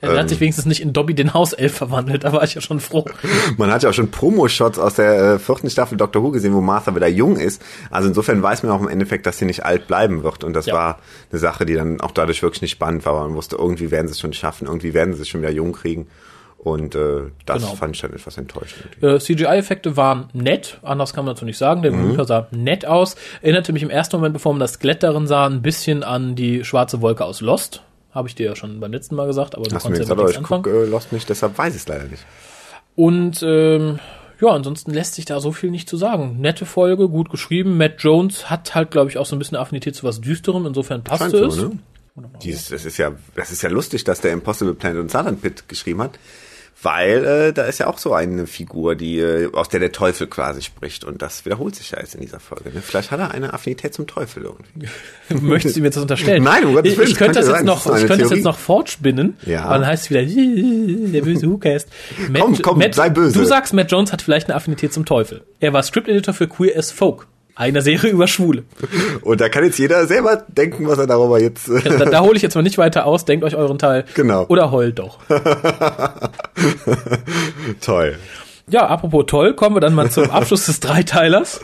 Er 0.01 0.13
ähm, 0.13 0.19
hat 0.19 0.29
sich 0.29 0.41
wenigstens 0.41 0.67
nicht 0.67 0.81
in 0.81 0.93
Dobby 0.93 1.15
den 1.15 1.35
Hauself 1.35 1.75
verwandelt, 1.75 2.25
da 2.25 2.33
war 2.33 2.45
ich 2.45 2.55
ja 2.55 2.61
schon 2.61 2.81
froh. 2.81 3.05
Man 3.57 3.71
hat 3.73 3.83
ja 3.83 3.91
auch 3.91 3.95
schon 3.95 4.11
Promo-Shots 4.11 4.79
aus 4.79 4.95
der 4.95 5.35
äh, 5.35 5.39
vierten 5.39 5.69
Staffel 5.69 5.99
Doctor 5.99 6.23
Who 6.23 6.31
gesehen, 6.31 6.55
wo 6.55 6.61
Martha 6.61 6.95
wieder 6.95 7.09
jung 7.09 7.37
ist. 7.37 7.63
Also 7.91 8.09
insofern 8.09 8.43
weiß 8.43 8.63
man 8.63 8.73
auch 8.73 8.81
im 8.81 8.89
Endeffekt, 8.89 9.27
dass 9.27 9.39
sie 9.39 9.45
nicht 9.45 9.65
alt 9.65 9.87
bleiben 9.87 10.23
wird. 10.23 10.45
Und 10.45 10.55
das 10.55 10.67
ja. 10.67 10.75
war 10.75 10.99
eine 11.31 11.39
Sache, 11.39 11.67
die 11.67 11.75
dann 11.75 12.01
auch 12.01 12.13
dadurch 12.13 12.43
wirklich 12.43 12.63
nicht 12.63 12.73
spannend 12.73 13.05
war. 13.07 13.27
Man 13.27 13.35
wusste, 13.35 13.57
irgendwie 13.57 13.91
werden 13.91 14.07
sie 14.07 14.13
es 14.13 14.21
schon 14.21 14.33
schaffen, 14.33 14.67
irgendwie 14.67 14.95
werden 14.95 15.15
sie 15.15 15.23
es 15.23 15.29
schon 15.29 15.43
wieder 15.43 15.51
jung 15.51 15.73
kriegen. 15.73 16.07
Und 16.59 16.95
äh, 16.97 17.23
das 17.47 17.63
genau. 17.63 17.75
fand 17.77 17.95
ich 17.95 18.03
dann 18.03 18.13
etwas 18.13 18.37
enttäuschend. 18.37 19.03
Äh, 19.03 19.19
CGI-Effekte 19.19 19.97
waren 19.97 20.29
nett, 20.33 20.79
anders 20.83 21.15
kann 21.15 21.25
man 21.25 21.35
dazu 21.35 21.45
nicht 21.45 21.59
sagen. 21.59 21.83
Der 21.83 21.93
mhm. 21.93 22.23
sah 22.25 22.49
nett 22.51 22.85
aus. 22.85 23.17
Erinnerte 23.43 23.73
mich 23.73 23.83
im 23.83 23.91
ersten 23.91 24.17
Moment, 24.17 24.33
bevor 24.33 24.53
man 24.53 24.61
das 24.61 24.75
Skelett 24.75 25.03
darin 25.03 25.27
sah, 25.27 25.47
ein 25.47 25.63
bisschen 25.63 26.03
an 26.03 26.35
die 26.35 26.65
schwarze 26.65 27.01
Wolke 27.01 27.25
aus 27.25 27.41
Lost 27.41 27.83
Habe 28.11 28.29
ich 28.29 28.35
dir 28.35 28.47
ja 28.47 28.57
schon 28.57 28.81
beim 28.81 28.93
letzten 28.93 29.15
Mal 29.15 29.27
gesagt, 29.27 29.55
aber 29.55 29.65
du 29.65 29.75
Hast 29.75 29.85
mir 29.85 29.91
konntest 29.91 30.03
gesagt, 30.03 30.19
ja 30.21 30.27
nichts 30.27 30.39
anfangen. 30.39 30.63
gucke 30.63 30.85
äh, 30.85 30.87
Lost 30.87 31.13
nicht, 31.13 31.29
deshalb 31.29 31.59
weiß 31.59 31.75
ich 31.75 31.83
es 31.83 31.89
leider 31.89 32.05
nicht. 32.05 32.25
Und 32.97 33.43
ähm, 33.43 33.99
ja, 34.41 34.49
ansonsten 34.49 34.93
lässt 34.93 35.15
sich 35.15 35.25
da 35.25 35.41
so 35.41 35.53
viel 35.53 35.71
nicht 35.71 35.89
zu 35.89 35.97
sagen. 35.97 36.41
Nette 36.41 36.65
Folge, 36.65 37.09
gut 37.09 37.29
geschrieben. 37.31 37.77
Matt 37.77 37.97
Jones 37.99 38.49
hat 38.51 38.75
halt, 38.75 38.91
glaube 38.91 39.11
ich, 39.11 39.19
auch 39.19 39.27
so 39.27 39.35
ein 39.35 39.39
bisschen 39.39 39.57
Affinität 39.57 39.95
zu 39.95 40.05
was 40.05 40.21
Düsterem, 40.21 40.65
insofern 40.67 41.03
passt 41.03 41.33
es. 41.35 41.55
so, 41.55 41.69
ne? 41.69 41.79
Dieses, 42.43 42.69
das 42.69 42.85
ist 42.85 42.97
ja, 42.99 43.13
das 43.37 43.53
ist 43.53 43.63
ja 43.63 43.69
lustig, 43.69 44.05
dass 44.05 44.21
der 44.21 44.33
Impossible 44.33 44.75
Planet 44.75 45.01
und 45.03 45.11
Satan 45.11 45.39
Pit 45.39 45.69
geschrieben 45.69 46.03
hat, 46.03 46.19
weil 46.81 47.25
äh, 47.25 47.53
da 47.53 47.65
ist 47.65 47.79
ja 47.79 47.89
auch 47.89 47.99
so 47.99 48.15
eine 48.15 48.47
Figur, 48.47 48.95
die 48.95 49.19
äh, 49.19 49.53
aus 49.53 49.69
der 49.69 49.81
der 49.81 49.91
Teufel 49.91 50.29
quasi 50.29 50.63
spricht 50.63 51.05
und 51.05 51.23
das 51.23 51.45
wiederholt 51.45 51.75
sich 51.75 51.91
ja 51.91 51.99
jetzt 51.99 52.15
in 52.15 52.21
dieser 52.21 52.39
Folge. 52.39 52.71
Ne? 52.71 52.81
Vielleicht 52.83 53.11
hat 53.11 53.19
er 53.19 53.33
eine 53.33 53.53
Affinität 53.53 53.95
zum 53.95 54.07
Teufel 54.07 54.45
irgendwie. 54.45 54.89
Möchtest 55.45 55.77
du 55.77 55.81
mir 55.81 55.91
das 55.91 56.01
unterstellen? 56.01 56.45
Nein, 56.45 56.65
um 56.65 56.75
Gottes 56.75 56.93
ich, 56.93 56.99
Willen, 56.99 57.11
ich 57.11 57.17
könnte 57.17 57.41
das 57.41 57.47
das 57.47 57.57
jetzt 57.57 57.67
noch, 57.67 57.85
das 57.85 58.03
ich 58.03 58.07
könnte 58.07 58.23
das 58.23 58.33
jetzt 58.33 58.45
noch 58.45 58.59
fortspinnen. 58.59 59.37
Ja. 59.45 59.65
Aber 59.65 59.79
dann 59.79 59.87
heißt 59.89 60.05
es 60.05 60.11
wieder 60.11 60.23
der 61.13 61.23
böse 61.23 61.49
Hookast. 61.49 61.89
Matt, 62.31 62.43
Komm, 62.43 62.63
komm, 62.63 62.93
sei 62.93 63.11
böse. 63.11 63.37
Du 63.37 63.45
sagst, 63.45 63.75
Matt 63.75 63.91
Jones 63.91 64.13
hat 64.13 64.23
vielleicht 64.23 64.49
eine 64.49 64.55
Affinität 64.55 64.93
zum 64.93 65.05
Teufel. 65.05 65.43
Er 65.59 65.73
war 65.73 65.83
Script 65.83 66.09
Editor 66.09 66.33
für 66.33 66.47
Queer 66.47 66.79
as 66.79 66.93
Folk, 66.93 67.27
einer 67.59 67.83
Serie 67.83 68.11
über 68.13 68.27
Schwule. 68.29 68.63
Und 69.23 69.41
da 69.41 69.49
kann 69.49 69.65
jetzt 69.65 69.79
jeder 69.79 70.07
selber 70.07 70.45
denken, 70.49 70.87
was 70.87 70.99
er 70.99 71.07
darüber 71.07 71.41
jetzt. 71.41 71.69
Äh, 71.69 71.83
Da, 71.99 72.05
da 72.07 72.21
hole 72.21 72.37
ich 72.37 72.43
jetzt 72.43 72.55
mal 72.55 72.63
nicht 72.63 72.79
weiter 72.79 73.05
aus. 73.05 73.25
Denkt 73.25 73.45
euch 73.45 73.57
euren 73.57 73.79
Teil. 73.79 74.05
Genau. 74.15 74.47
Oder 74.49 74.71
heult 74.71 74.99
doch. 74.99 75.19
toll. 77.81 78.17
Ja, 78.71 78.87
apropos 78.87 79.25
toll, 79.27 79.55
kommen 79.55 79.77
wir 79.77 79.81
dann 79.81 79.95
mal 79.95 80.11
zum 80.11 80.31
Abschluss 80.31 80.67
des 80.67 80.79
Dreiteilers. 80.81 81.61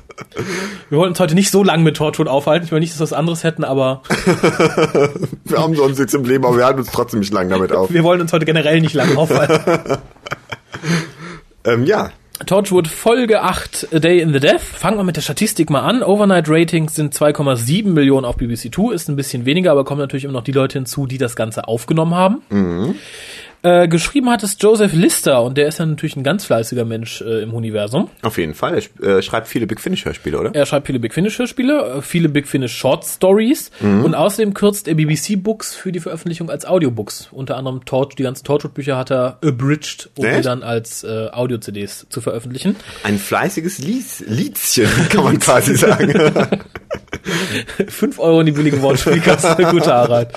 Wir 0.88 0.96
wollten 0.98 1.10
uns 1.10 1.20
heute 1.20 1.34
nicht 1.34 1.50
so 1.50 1.62
lang 1.62 1.82
mit 1.82 1.98
Torchwood 1.98 2.28
aufhalten. 2.28 2.64
Ich 2.64 2.72
will 2.72 2.80
nicht, 2.80 2.92
dass 2.92 2.98
wir 3.00 3.02
was 3.04 3.12
anderes 3.12 3.44
hätten, 3.44 3.62
aber 3.62 4.02
Wir 5.44 5.58
haben 5.58 5.74
sonst 5.74 5.98
nichts 5.98 6.14
im 6.14 6.24
Leben, 6.24 6.46
aber 6.46 6.56
wir 6.56 6.64
halten 6.64 6.78
uns 6.80 6.90
trotzdem 6.90 7.20
nicht 7.20 7.32
lang 7.32 7.50
damit 7.50 7.72
auf. 7.72 7.92
wir 7.92 8.02
wollen 8.04 8.22
uns 8.22 8.32
heute 8.32 8.46
generell 8.46 8.80
nicht 8.80 8.94
lang 8.94 9.16
aufhalten. 9.16 9.98
Ähm, 11.66 11.84
ja, 11.84 12.10
Torchwood 12.46 12.88
Folge 12.88 13.42
8, 13.42 13.88
A 13.94 13.98
Day 14.00 14.20
in 14.20 14.32
the 14.32 14.40
Death. 14.40 14.60
Fangen 14.60 14.96
wir 14.98 15.04
mit 15.04 15.16
der 15.16 15.22
Statistik 15.22 15.70
mal 15.70 15.80
an. 15.82 16.02
Overnight 16.02 16.48
Ratings 16.48 16.94
sind 16.94 17.14
2,7 17.14 17.86
Millionen 17.86 18.24
auf 18.26 18.36
BBC 18.36 18.72
Two, 18.72 18.90
ist 18.90 19.08
ein 19.08 19.14
bisschen 19.16 19.46
weniger, 19.46 19.70
aber 19.70 19.84
kommen 19.84 20.00
natürlich 20.00 20.24
immer 20.24 20.32
noch 20.32 20.42
die 20.42 20.52
Leute 20.52 20.78
hinzu, 20.78 21.06
die 21.06 21.16
das 21.16 21.36
Ganze 21.36 21.68
aufgenommen 21.68 22.14
haben. 22.14 22.42
Äh, 23.64 23.88
geschrieben 23.88 24.28
hat 24.28 24.42
es 24.42 24.56
Joseph 24.60 24.92
Lister 24.92 25.42
und 25.42 25.56
der 25.56 25.68
ist 25.68 25.78
ja 25.78 25.86
natürlich 25.86 26.16
ein 26.16 26.22
ganz 26.22 26.44
fleißiger 26.44 26.84
Mensch 26.84 27.22
äh, 27.22 27.42
im 27.42 27.54
Universum. 27.54 28.10
auf 28.22 28.36
jeden 28.36 28.54
Fall. 28.54 28.82
Er 29.00 29.18
äh, 29.18 29.22
schreibt 29.22 29.48
viele 29.48 29.66
Big 29.66 29.80
Finish 29.80 30.04
Hörspiele, 30.04 30.38
oder? 30.38 30.54
Er 30.54 30.66
schreibt 30.66 30.86
viele 30.86 30.98
Big 30.98 31.14
Finish 31.14 31.38
Hörspiele, 31.38 31.96
äh, 31.96 32.02
viele 32.02 32.28
Big 32.28 32.46
Finish 32.46 32.76
Short 32.76 33.04
Stories 33.04 33.70
und 33.80 34.14
außerdem 34.14 34.52
kürzt 34.52 34.86
er 34.86 34.94
BBC 34.94 35.42
Books 35.42 35.74
für 35.74 35.92
die 35.92 36.00
Veröffentlichung 36.00 36.50
als 36.50 36.66
Audiobooks. 36.66 37.28
Unter 37.32 37.56
anderem 37.56 37.84
Tort, 37.84 38.18
die 38.18 38.22
ganzen 38.22 38.44
Torchwood 38.44 38.74
Bücher 38.74 38.98
hat 38.98 39.10
er 39.10 39.38
abridged, 39.42 40.10
um 40.16 40.26
Echt? 40.26 40.38
die 40.38 40.42
dann 40.42 40.62
als 40.62 41.02
äh, 41.04 41.28
Audio-CDs 41.32 42.06
zu 42.10 42.20
veröffentlichen. 42.20 42.76
Ein 43.02 43.18
fleißiges 43.18 43.78
Lies 43.78 44.22
Liedchen, 44.26 44.88
kann 45.08 45.24
man 45.24 45.38
quasi 45.38 45.76
sagen. 45.76 46.12
5 47.88 48.18
Euro 48.18 48.40
in 48.40 48.46
die 48.46 48.52
billige 48.52 48.80
Wortspielkasse, 48.82 49.56
gute 49.70 49.94
Arbeit. 49.94 50.32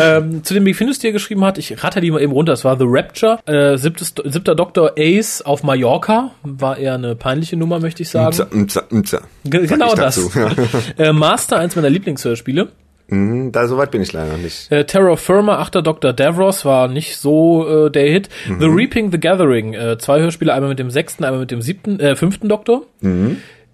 Ähm, 0.00 0.44
zu 0.44 0.54
dem 0.54 0.64
Big 0.64 0.76
Finish, 0.76 0.98
die 0.98 1.08
er 1.08 1.12
geschrieben 1.12 1.44
hat, 1.44 1.58
ich 1.58 1.82
ratter 1.82 2.00
die 2.00 2.10
mal 2.10 2.22
eben 2.22 2.32
runter, 2.32 2.52
es 2.52 2.64
war 2.64 2.78
The 2.78 2.84
Rapture, 2.86 3.38
äh, 3.46 3.76
siebtes, 3.76 4.14
siebter 4.24 4.54
Doktor 4.54 4.92
Ace 4.98 5.42
auf 5.42 5.62
Mallorca, 5.62 6.32
war 6.42 6.78
eher 6.78 6.94
eine 6.94 7.14
peinliche 7.14 7.56
Nummer, 7.56 7.80
möchte 7.80 8.02
ich 8.02 8.10
sagen. 8.10 8.28
Mza, 8.28 8.48
mza, 8.50 8.82
mza. 8.90 9.20
Genau 9.44 9.94
das. 9.94 10.30
äh, 10.98 11.12
Master, 11.12 11.58
eins 11.58 11.76
meiner 11.76 11.90
Lieblingshörspiele. 11.90 12.68
Mhm, 13.10 13.52
da 13.52 13.66
soweit 13.66 13.90
bin 13.90 14.02
ich 14.02 14.12
leider 14.12 14.36
nicht. 14.36 14.70
Äh, 14.70 14.84
Terror 14.84 15.16
Firma, 15.16 15.58
achter 15.58 15.80
Dr. 15.80 16.12
Davros 16.12 16.64
war 16.64 16.88
nicht 16.88 17.16
so 17.16 17.86
äh, 17.86 17.90
der 17.90 18.06
Hit. 18.10 18.28
The 18.46 18.66
Reaping 18.66 19.10
the 19.10 19.18
Gathering, 19.18 19.72
äh, 19.72 19.96
zwei 19.98 20.20
Hörspiele, 20.20 20.52
einmal 20.52 20.68
mit 20.68 20.78
dem 20.78 20.90
sechsten, 20.90 21.24
einmal 21.24 21.40
mit 21.40 21.50
dem 21.50 21.62
siebten, 21.62 21.98
äh, 22.00 22.16
fünften 22.16 22.48
Doktor. 22.48 22.82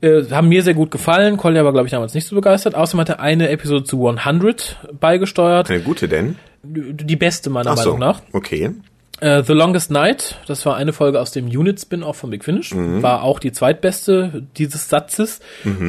Äh, 0.05 0.31
haben 0.31 0.49
mir 0.49 0.63
sehr 0.63 0.75
gut 0.75 0.91
gefallen. 0.91 1.37
Collier 1.37 1.65
war, 1.65 1.73
glaube 1.73 1.87
ich, 1.87 1.93
damals 1.93 2.13
nicht 2.15 2.27
so 2.27 2.37
begeistert. 2.37 2.75
Außerdem 2.75 3.01
hat 3.01 3.09
er 3.09 3.21
eine 3.21 3.49
Episode 3.49 3.85
zu 3.85 4.07
100 4.07 4.77
beigesteuert. 5.01 5.71
Eine 5.71 5.81
gute 5.81 6.09
denn? 6.09 6.37
Die 6.63 7.17
beste 7.17 7.49
meiner 7.51 7.71
Ach 7.71 7.77
so, 7.77 7.95
Meinung 7.95 8.01
nach. 8.01 8.21
okay. 8.33 8.71
Äh, 9.21 9.43
The 9.45 9.53
Longest 9.53 9.91
Night, 9.91 10.39
das 10.47 10.67
war 10.67 10.77
eine 10.77 10.93
Folge 10.93 11.21
aus 11.21 11.31
dem 11.31 11.47
Unit-Spin-Off 11.47 12.17
von 12.17 12.31
Big 12.31 12.45
Finish, 12.45 12.75
war 12.75 13.23
auch 13.23 13.39
die 13.39 13.53
zweitbeste 13.53 14.43
dieses 14.57 14.89
Satzes. 14.89 15.41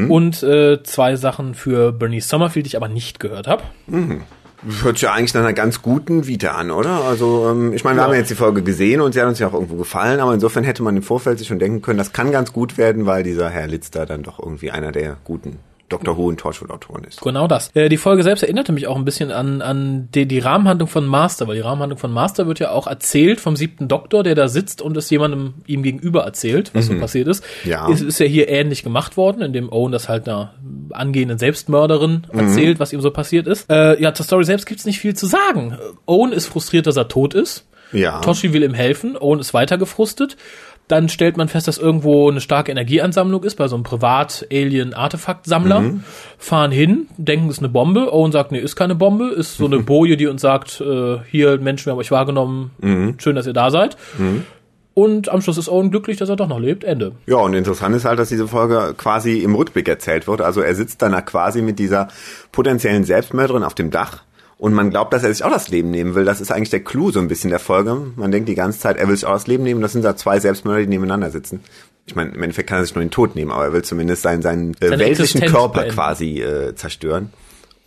Und 0.10 0.43
äh, 0.43 0.84
zwei 0.84 1.15
Sachen 1.15 1.56
für 1.56 1.91
Bernice 1.91 2.30
Sommerfield, 2.30 2.65
die 2.65 2.69
ich 2.69 2.78
aber 2.78 2.88
nicht 2.88 3.19
gehört 3.19 3.47
habe. 3.47 3.63
Hört 4.82 4.97
sich 4.97 5.04
ja 5.04 5.13
eigentlich 5.13 5.34
nach 5.34 5.41
einer 5.41 5.54
ganz 5.54 5.82
guten 5.82 6.28
Vita 6.28 6.51
an, 6.51 6.71
oder? 6.71 7.04
Also, 7.04 7.49
ähm, 7.51 7.73
ich 7.73 7.84
meine, 7.84 7.97
wir 7.97 8.01
Ja. 8.01 8.06
haben 8.08 8.13
ja 8.13 8.19
jetzt 8.19 8.32
die 8.32 8.36
Folge 8.36 8.63
gesehen 8.63 9.01
und 9.01 9.13
sie 9.13 9.21
hat 9.21 9.28
uns 9.28 9.39
ja 9.39 9.47
auch 9.47 9.54
irgendwo 9.54 9.75
gefallen, 9.75 10.19
aber 10.19 10.34
insofern 10.34 10.63
hätte 10.63 10.82
man 10.84 10.95
im 10.97 11.04
Vorfeld 11.04 11.38
sich 11.39 11.47
schon 11.47 11.60
denken 11.60 11.82
können, 11.82 11.97
das 11.97 12.13
kann 12.13 12.32
ganz 12.32 12.51
gut 12.54 12.78
werden, 12.78 13.06
weil 13.06 13.23
dieser 13.23 13.49
Herr 13.49 13.67
Litz 13.67 13.91
da 13.91 14.06
dann 14.06 14.23
doch 14.23 14.39
irgendwie 14.39 14.71
einer 14.71 14.91
der 14.91 15.17
guten 15.23 15.60
Dr. 15.89 16.17
Who 16.17 16.28
und 16.28 16.39
Torchwood-Autoren 16.39 17.04
ist. 17.04 17.21
Genau 17.21 17.48
das. 17.48 17.69
Äh, 17.76 17.89
die 17.89 17.98
Folge 17.98 18.24
selbst 18.24 18.41
erinnerte 18.41 18.71
mich 18.71 18.88
auch 18.88 18.95
ein 18.95 19.06
bisschen 19.06 19.32
an, 19.32 19.62
an 19.62 20.10
die, 20.13 20.28
die 20.28 20.39
Rahmenhandlung 20.39 20.89
von 20.89 21.06
Master, 21.06 21.48
weil 21.48 21.56
die 21.56 21.62
Rahmenhandlung 21.62 22.00
von 22.00 22.12
Master 22.12 22.48
wird 22.48 22.60
ja 22.60 22.71
auch 22.71 22.88
erzählt 22.88 23.39
vom 23.39 23.56
siebten 23.56 23.88
Doktor, 23.88 24.24
der 24.24 24.34
da 24.34 24.48
sitzt 24.48 24.82
und 24.82 24.98
es 24.98 25.10
jemandem 25.10 25.56
ihm 25.67 25.84
gegenüber 25.84 26.24
erzählt, 26.24 26.71
was 26.74 26.88
so 26.88 26.98
passiert 27.00 27.28
ist. 27.28 27.43
Ja. 27.63 27.88
Es 27.89 28.02
ist 28.02 28.19
ja 28.19 28.26
hier 28.26 28.50
ähnlich 28.50 28.84
gemacht 28.84 29.15
worden, 29.15 29.41
indem 29.41 29.71
Owen 29.71 29.91
das 29.91 30.10
halt 30.10 30.28
einer 30.28 30.56
angehenden 30.91 31.38
Selbstmörderin 31.38 32.28
erzählt, 32.32 32.80
was 32.80 32.91
ihm 32.91 33.02
so 33.02 33.12
passiert 33.12 33.45
ist. 33.48 33.69
Äh, 33.69 34.02
ja, 34.02 34.13
zur 34.13 34.26
Story 34.26 34.43
selbst 34.43 34.65
gibt's 34.65 34.86
nicht 34.86 35.00
viel 35.00 35.15
zu 35.15 35.28
sagen. 35.28 35.78
Owen 36.06 36.32
ist 36.32 36.48
frustriert, 36.48 36.88
dass 36.88 36.98
er 36.98 37.08
tot 37.08 37.34
ist. 37.34 37.65
Ja. 37.91 38.19
Toshi 38.21 38.54
will 38.54 38.63
ihm 38.63 38.74
helfen, 38.74 39.15
Owen 39.17 39.39
ist 39.39 39.54
weiter 39.54 39.78
gefrustet. 39.78 40.36
Dann 40.88 41.10
stellt 41.10 41.36
man 41.36 41.48
fest, 41.48 41.67
dass 41.67 41.80
irgendwo 41.80 42.30
eine 42.30 42.41
starke 42.41 42.71
Energieansammlung 42.71 43.43
ist 43.43 43.56
bei 43.56 43.67
so 43.67 43.76
einem 43.76 43.84
Privat-Alien-Artefaktsammler. 43.84 45.84
Fahren 46.38 46.71
hin, 46.71 47.08
denken, 47.17 47.48
es 47.48 47.56
ist 47.56 47.60
eine 47.60 47.69
Bombe. 47.69 48.13
Owen 48.13 48.32
sagt, 48.32 48.52
nee, 48.52 48.60
ist 48.60 48.76
keine 48.76 48.93
Bombe. 48.93 49.30
Ist 49.30 49.58
so 49.58 49.65
eine 49.65 49.80
Boje, 49.80 50.15
die 50.15 50.28
uns 50.28 50.41
sagt, 50.41 50.80
äh, 50.82 51.17
hier, 51.30 51.58
Menschen, 51.58 51.88
wir 51.88 51.93
haben 51.93 52.00
euch 52.00 52.12
wahrgenommen. 52.12 53.15
Schön, 53.17 53.36
dass 53.36 53.48
ihr 53.48 53.54
da 53.54 53.71
seid. 53.71 53.98
Und 54.95 55.28
am 55.28 55.41
Schluss 55.41 55.58
ist 55.58 55.69
Owen 55.69 55.91
glücklich, 55.91 56.17
dass 56.17 56.30
er 56.30 56.38
doch 56.38 56.48
noch 56.48 56.60
lebt. 56.60 56.86
Ende. 56.86 57.12
Ja, 57.26 57.38
und 57.38 57.54
interessant 57.54 57.93
ist 57.95 58.06
halt, 58.06 58.17
dass 58.17 58.30
diese 58.30 58.48
Folge 58.48 58.95
quasi 58.98 59.39
im 59.39 59.54
Rückblick 59.54 59.89
erzählt 59.89 60.26
wird. 60.26 60.39
Also 60.39 60.62
er 60.62 60.74
sitzt 60.74 61.02
dann 61.02 61.12
da 61.12 61.21
quasi 61.21 61.62
mit 61.62 61.80
dieser 61.80 62.08
potenziellen 62.54 63.04
Selbstmörderin 63.04 63.63
auf 63.63 63.76
dem 63.76 63.91
Dach 63.91 64.24
und 64.57 64.73
man 64.73 64.89
glaubt, 64.89 65.13
dass 65.13 65.23
er 65.23 65.33
sich 65.33 65.43
auch 65.43 65.51
das 65.51 65.69
Leben 65.69 65.91
nehmen 65.91 66.15
will. 66.15 66.25
Das 66.25 66.39
ist 66.39 66.51
eigentlich 66.51 66.69
der 66.69 66.83
Clou 66.83 67.11
so 67.11 67.19
ein 67.19 67.27
bisschen 67.27 67.49
der 67.49 67.59
Folge. 67.59 67.97
Man 68.15 68.31
denkt 68.31 68.47
die 68.47 68.55
ganze 68.55 68.79
Zeit, 68.79 68.97
er 68.97 69.07
will 69.07 69.15
sich 69.15 69.25
auch 69.25 69.33
das 69.33 69.47
Leben 69.47 69.63
nehmen. 69.63 69.81
Das 69.81 69.91
sind 69.91 70.05
da 70.05 70.15
zwei 70.15 70.39
Selbstmörder, 70.39 70.81
die 70.81 70.87
nebeneinander 70.87 71.29
sitzen. 71.29 71.61
Ich 72.05 72.15
meine, 72.15 72.31
im 72.31 72.41
Endeffekt 72.41 72.69
kann 72.69 72.79
er 72.79 72.85
sich 72.85 72.95
nur 72.95 73.03
den 73.03 73.11
Tod 73.11 73.35
nehmen, 73.35 73.51
aber 73.51 73.65
er 73.65 73.73
will 73.73 73.81
zumindest 73.81 74.21
seinen, 74.21 74.41
seinen 74.41 74.73
äh, 74.75 74.91
weltlichen 74.91 75.11
Existenz 75.11 75.51
Körper 75.51 75.79
beenden. 75.79 75.95
quasi 75.95 76.41
äh, 76.41 76.75
zerstören. 76.75 77.33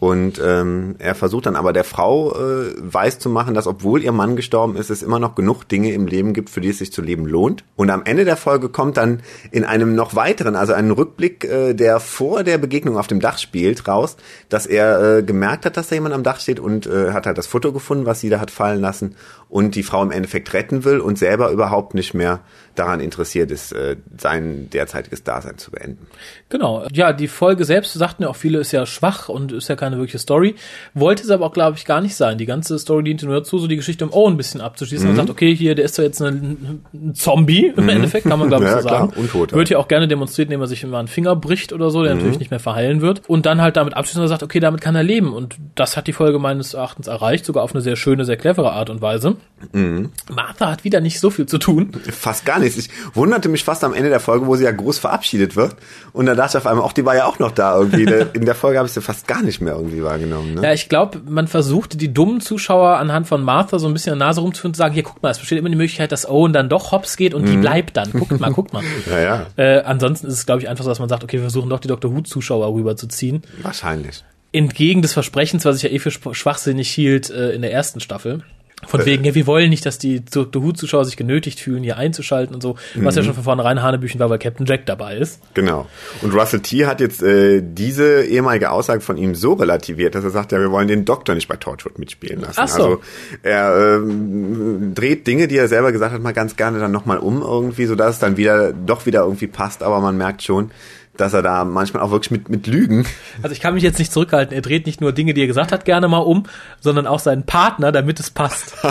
Und 0.00 0.40
ähm, 0.40 0.94
er 1.00 1.16
versucht 1.16 1.46
dann 1.46 1.56
aber 1.56 1.72
der 1.72 1.82
Frau 1.82 2.32
äh, 2.32 2.72
weiß 2.78 3.18
zu 3.18 3.28
machen, 3.28 3.54
dass 3.54 3.66
obwohl 3.66 4.00
ihr 4.00 4.12
Mann 4.12 4.36
gestorben 4.36 4.76
ist, 4.76 4.90
es 4.90 5.02
immer 5.02 5.18
noch 5.18 5.34
genug 5.34 5.64
Dinge 5.64 5.92
im 5.92 6.06
Leben 6.06 6.34
gibt, 6.34 6.50
für 6.50 6.60
die 6.60 6.68
es 6.68 6.78
sich 6.78 6.92
zu 6.92 7.02
leben 7.02 7.26
lohnt. 7.26 7.64
Und 7.74 7.90
am 7.90 8.04
Ende 8.04 8.24
der 8.24 8.36
Folge 8.36 8.68
kommt 8.68 8.96
dann 8.96 9.22
in 9.50 9.64
einem 9.64 9.96
noch 9.96 10.14
weiteren, 10.14 10.54
also 10.54 10.72
einen 10.72 10.92
Rückblick, 10.92 11.44
äh, 11.44 11.74
der 11.74 11.98
vor 11.98 12.44
der 12.44 12.58
Begegnung 12.58 12.96
auf 12.96 13.08
dem 13.08 13.18
Dach 13.18 13.38
spielt, 13.38 13.88
raus, 13.88 14.16
dass 14.48 14.66
er 14.66 15.18
äh, 15.18 15.22
gemerkt 15.24 15.66
hat, 15.66 15.76
dass 15.76 15.88
da 15.88 15.96
jemand 15.96 16.14
am 16.14 16.22
Dach 16.22 16.38
steht 16.38 16.60
und 16.60 16.86
äh, 16.86 17.10
hat 17.10 17.26
halt 17.26 17.36
das 17.36 17.48
Foto 17.48 17.72
gefunden, 17.72 18.06
was 18.06 18.20
sie 18.20 18.28
da 18.28 18.38
hat 18.38 18.52
fallen 18.52 18.80
lassen 18.80 19.16
und 19.48 19.74
die 19.74 19.82
Frau 19.82 20.02
im 20.02 20.12
Endeffekt 20.12 20.52
retten 20.52 20.84
will 20.84 21.00
und 21.00 21.18
selber 21.18 21.50
überhaupt 21.50 21.94
nicht 21.94 22.14
mehr 22.14 22.40
daran 22.78 23.00
interessiert 23.00 23.50
ist, 23.50 23.72
äh, 23.72 23.96
sein 24.18 24.68
derzeitiges 24.70 25.24
Dasein 25.24 25.58
zu 25.58 25.70
beenden. 25.70 26.06
Genau. 26.48 26.86
Ja, 26.92 27.12
die 27.12 27.28
Folge 27.28 27.64
selbst, 27.64 27.92
sagten 27.92 28.22
ja 28.22 28.28
auch 28.28 28.36
viele, 28.36 28.58
ist 28.58 28.72
ja 28.72 28.86
schwach 28.86 29.28
und 29.28 29.52
ist 29.52 29.68
ja 29.68 29.76
keine 29.76 29.96
wirkliche 29.96 30.18
Story. 30.18 30.54
Wollte 30.94 31.22
es 31.22 31.30
aber 31.30 31.46
auch, 31.46 31.52
glaube 31.52 31.76
ich, 31.76 31.84
gar 31.84 32.00
nicht 32.00 32.14
sein. 32.14 32.38
Die 32.38 32.46
ganze 32.46 32.78
Story 32.78 33.04
diente 33.04 33.26
nur 33.26 33.34
dazu, 33.36 33.58
so 33.58 33.66
die 33.66 33.76
Geschichte 33.76 34.04
um 34.04 34.12
Owen 34.12 34.34
ein 34.34 34.36
bisschen 34.36 34.60
abzuschließen. 34.60 35.04
Mhm. 35.06 35.16
Man 35.16 35.26
sagt, 35.26 35.30
okay, 35.30 35.54
hier, 35.54 35.74
der 35.74 35.84
ist 35.84 35.96
zwar 35.96 36.04
jetzt 36.04 36.20
ein, 36.22 36.82
ein 36.94 37.14
Zombie, 37.14 37.72
im 37.76 37.88
Endeffekt, 37.88 38.26
kann 38.26 38.38
man, 38.38 38.48
glaube 38.48 38.64
ich, 38.64 38.70
Ja, 38.70 38.80
so 38.82 38.88
sagen. 38.88 39.08
klar, 39.10 39.18
untot, 39.22 39.52
ja. 39.52 39.58
Wird 39.58 39.68
ja 39.70 39.78
auch 39.78 39.88
gerne 39.88 40.08
demonstriert, 40.08 40.46
indem 40.48 40.60
er 40.60 40.66
sich 40.66 40.82
immer 40.84 40.98
einen 40.98 41.08
Finger 41.08 41.36
bricht 41.36 41.72
oder 41.72 41.90
so, 41.90 42.02
der 42.02 42.12
Mhm. 42.14 42.18
natürlich 42.20 42.38
nicht 42.38 42.50
mehr 42.50 42.60
verheilen 42.60 43.00
wird. 43.00 43.22
Und 43.28 43.46
dann 43.46 43.60
halt 43.60 43.76
damit 43.76 43.94
abschließen 43.94 44.22
und 44.22 44.28
sagt, 44.28 44.42
okay, 44.42 44.60
damit 44.60 44.80
kann 44.80 44.94
er 44.94 45.02
leben. 45.02 45.32
Und 45.32 45.56
das 45.74 45.96
hat 45.96 46.06
die 46.06 46.12
Folge 46.12 46.38
meines 46.38 46.74
Erachtens 46.74 47.06
erreicht, 47.06 47.44
sogar 47.44 47.62
auf 47.64 47.72
eine 47.72 47.80
sehr 47.82 47.96
schöne, 47.96 48.24
sehr 48.24 48.36
clevere 48.36 48.72
Art 48.72 48.90
und 48.90 49.00
Weise. 49.02 49.36
Mhm. 49.72 50.10
Martha 50.30 50.70
hat 50.70 50.84
wieder 50.84 51.00
nicht 51.00 51.20
so 51.20 51.30
viel 51.30 51.46
zu 51.46 51.58
tun. 51.58 51.92
Fast 52.10 52.44
gar 52.46 52.58
nichts. 52.76 52.92
Ich 52.92 53.16
wunderte 53.16 53.48
mich 53.48 53.64
fast 53.64 53.84
am 53.84 53.94
Ende 53.94 54.10
der 54.10 54.20
Folge, 54.20 54.46
wo 54.46 54.56
sie 54.56 54.64
ja 54.64 54.70
groß 54.72 54.98
verabschiedet 54.98 55.56
wird. 55.56 55.76
Und 56.12 56.26
dann 56.26 56.36
dachte 56.36 56.58
ich 56.58 56.64
auf 56.64 56.66
einmal, 56.66 56.84
auch 56.84 56.92
die 56.92 57.04
war 57.04 57.16
ja 57.16 57.26
auch 57.26 57.38
noch 57.38 57.50
da 57.52 57.76
irgendwie. 57.78 58.04
In 58.34 58.44
der 58.44 58.54
Folge 58.54 58.78
habe 58.78 58.86
ich 58.86 58.92
sie 58.94 59.00
fast 59.00 59.26
gar 59.26 59.42
nicht 59.42 59.60
mehr 59.60 59.74
irgendwie 59.74 60.02
wahrgenommen. 60.02 60.54
Ne? 60.54 60.62
Ja, 60.62 60.72
ich 60.72 60.88
glaube, 60.88 61.20
man 61.28 61.48
versucht, 61.48 62.00
die 62.00 62.12
dummen 62.12 62.40
Zuschauer 62.40 62.96
anhand 62.96 63.26
von 63.26 63.42
Martha 63.42 63.78
so 63.78 63.86
ein 63.86 63.92
bisschen 63.92 64.12
an 64.12 64.18
der 64.18 64.28
Nase 64.28 64.40
rumzuführen 64.40 64.70
und 64.70 64.74
zu 64.74 64.78
sagen, 64.78 64.94
hier, 64.94 65.02
guck 65.02 65.22
mal, 65.22 65.30
es 65.30 65.38
besteht 65.38 65.58
immer 65.58 65.68
die 65.68 65.76
Möglichkeit, 65.76 66.12
dass 66.12 66.28
Owen 66.28 66.52
dann 66.52 66.68
doch 66.68 66.92
hops 66.92 67.16
geht 67.16 67.34
und 67.34 67.46
die 67.46 67.56
bleibt 67.56 67.96
dann. 67.96 68.10
Guckt 68.12 68.38
mal, 68.40 68.50
guckt 68.52 68.72
mal. 68.72 68.82
Ja, 69.10 69.20
ja, 69.20 69.46
Äh, 69.56 69.82
ansonsten 69.82 70.26
ist 70.26 70.34
es, 70.34 70.46
glaube 70.46 70.60
ich, 70.60 70.68
einfach 70.68 70.84
so, 70.84 70.90
dass 70.90 70.98
man 70.98 71.08
sagt, 71.08 71.24
okay, 71.24 71.36
wir 71.38 71.42
versuchen 71.42 71.70
doch 71.70 71.80
die 71.80 71.88
Doctor 71.88 72.12
Who-Zuschauer 72.14 72.72
rüberzuziehen. 72.74 73.42
wahrscheinlich. 73.62 74.24
entgegen 74.52 75.02
des 75.02 75.12
Versprechens, 75.12 75.64
was 75.64 75.76
ich 75.76 75.82
ja 75.82 75.90
eh 75.90 75.98
für 75.98 76.10
schwachsinnig 76.10 76.90
hielt 76.90 77.30
äh, 77.30 77.50
in 77.50 77.62
der 77.62 77.72
ersten 77.72 78.00
Staffel. 78.00 78.42
Von 78.86 79.04
wegen, 79.04 79.24
ja, 79.24 79.34
wir 79.34 79.46
wollen 79.46 79.70
nicht, 79.70 79.84
dass 79.84 79.98
die 79.98 80.22
The 80.32 80.46
Who-Zuschauer 80.54 81.04
sich 81.04 81.16
genötigt 81.16 81.58
fühlen, 81.58 81.82
hier 81.82 81.96
einzuschalten 81.96 82.54
und 82.54 82.62
so, 82.62 82.76
was 82.94 83.16
ja 83.16 83.22
schon 83.22 83.34
von 83.34 83.42
vornherein 83.42 83.82
Hanebüchen 83.82 84.20
war, 84.20 84.30
weil 84.30 84.38
Captain 84.38 84.66
Jack 84.66 84.86
dabei 84.86 85.16
ist. 85.16 85.40
Genau. 85.54 85.86
Und 86.22 86.32
Russell 86.32 86.60
T. 86.60 86.86
hat 86.86 87.00
jetzt 87.00 87.22
äh, 87.22 87.60
diese 87.62 88.24
ehemalige 88.24 88.70
Aussage 88.70 89.00
von 89.00 89.16
ihm 89.16 89.34
so 89.34 89.54
relativiert, 89.54 90.14
dass 90.14 90.22
er 90.22 90.30
sagt, 90.30 90.52
ja, 90.52 90.60
wir 90.60 90.70
wollen 90.70 90.86
den 90.86 91.04
Doktor 91.04 91.34
nicht 91.34 91.48
bei 91.48 91.56
Torchwood 91.56 91.98
mitspielen 91.98 92.40
lassen. 92.40 92.60
Ach 92.60 92.68
so. 92.68 92.82
Also 92.82 93.00
er 93.42 93.96
ähm, 93.96 94.92
dreht 94.94 95.26
Dinge, 95.26 95.48
die 95.48 95.56
er 95.56 95.68
selber 95.68 95.90
gesagt 95.90 96.14
hat, 96.14 96.22
mal 96.22 96.32
ganz 96.32 96.56
gerne 96.56 96.78
dann 96.78 96.92
nochmal 96.92 97.18
um 97.18 97.42
irgendwie, 97.42 97.86
sodass 97.86 98.14
es 98.14 98.20
dann 98.20 98.36
wieder 98.36 98.72
doch 98.72 99.06
wieder 99.06 99.22
irgendwie 99.22 99.48
passt, 99.48 99.82
aber 99.82 100.00
man 100.00 100.16
merkt 100.16 100.42
schon, 100.42 100.70
dass 101.18 101.34
er 101.34 101.42
da 101.42 101.64
manchmal 101.64 102.02
auch 102.02 102.10
wirklich 102.10 102.30
mit, 102.30 102.48
mit 102.48 102.66
Lügen. 102.66 103.06
Also 103.42 103.52
ich 103.52 103.60
kann 103.60 103.74
mich 103.74 103.82
jetzt 103.82 103.98
nicht 103.98 104.12
zurückhalten. 104.12 104.54
Er 104.54 104.62
dreht 104.62 104.86
nicht 104.86 105.00
nur 105.00 105.12
Dinge, 105.12 105.34
die 105.34 105.42
er 105.42 105.46
gesagt 105.46 105.72
hat, 105.72 105.84
gerne 105.84 106.08
mal 106.08 106.18
um, 106.18 106.44
sondern 106.80 107.06
auch 107.06 107.18
seinen 107.18 107.44
Partner, 107.44 107.92
damit 107.92 108.20
es 108.20 108.30
passt. 108.30 108.76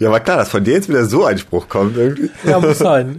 Ja, 0.00 0.10
war 0.10 0.20
klar, 0.20 0.38
dass 0.38 0.48
von 0.48 0.64
dir 0.64 0.72
jetzt 0.72 0.88
wieder 0.88 1.04
so 1.04 1.26
ein 1.26 1.36
Spruch 1.36 1.68
kommt 1.68 1.94
irgendwie. 1.96 2.30
Ja, 2.44 2.58
muss 2.58 2.78
sein. 2.78 3.18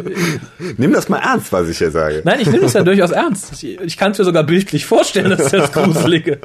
Nimm 0.77 0.91
das 0.93 1.09
mal 1.09 1.19
ernst, 1.19 1.53
was 1.53 1.69
ich 1.69 1.77
hier 1.77 1.91
sage. 1.91 2.23
Nein, 2.25 2.39
ich 2.41 2.47
nehme 2.47 2.63
das 2.63 2.73
ja 2.73 2.81
durchaus 2.81 3.11
ernst. 3.11 3.53
Ich, 3.61 3.79
ich 3.79 3.97
kann 3.97 4.13
es 4.13 4.17
mir 4.17 4.25
sogar 4.25 4.43
bildlich 4.43 4.87
vorstellen, 4.87 5.29
dass 5.29 5.51
das 5.51 5.71
Gruselige. 5.71 6.39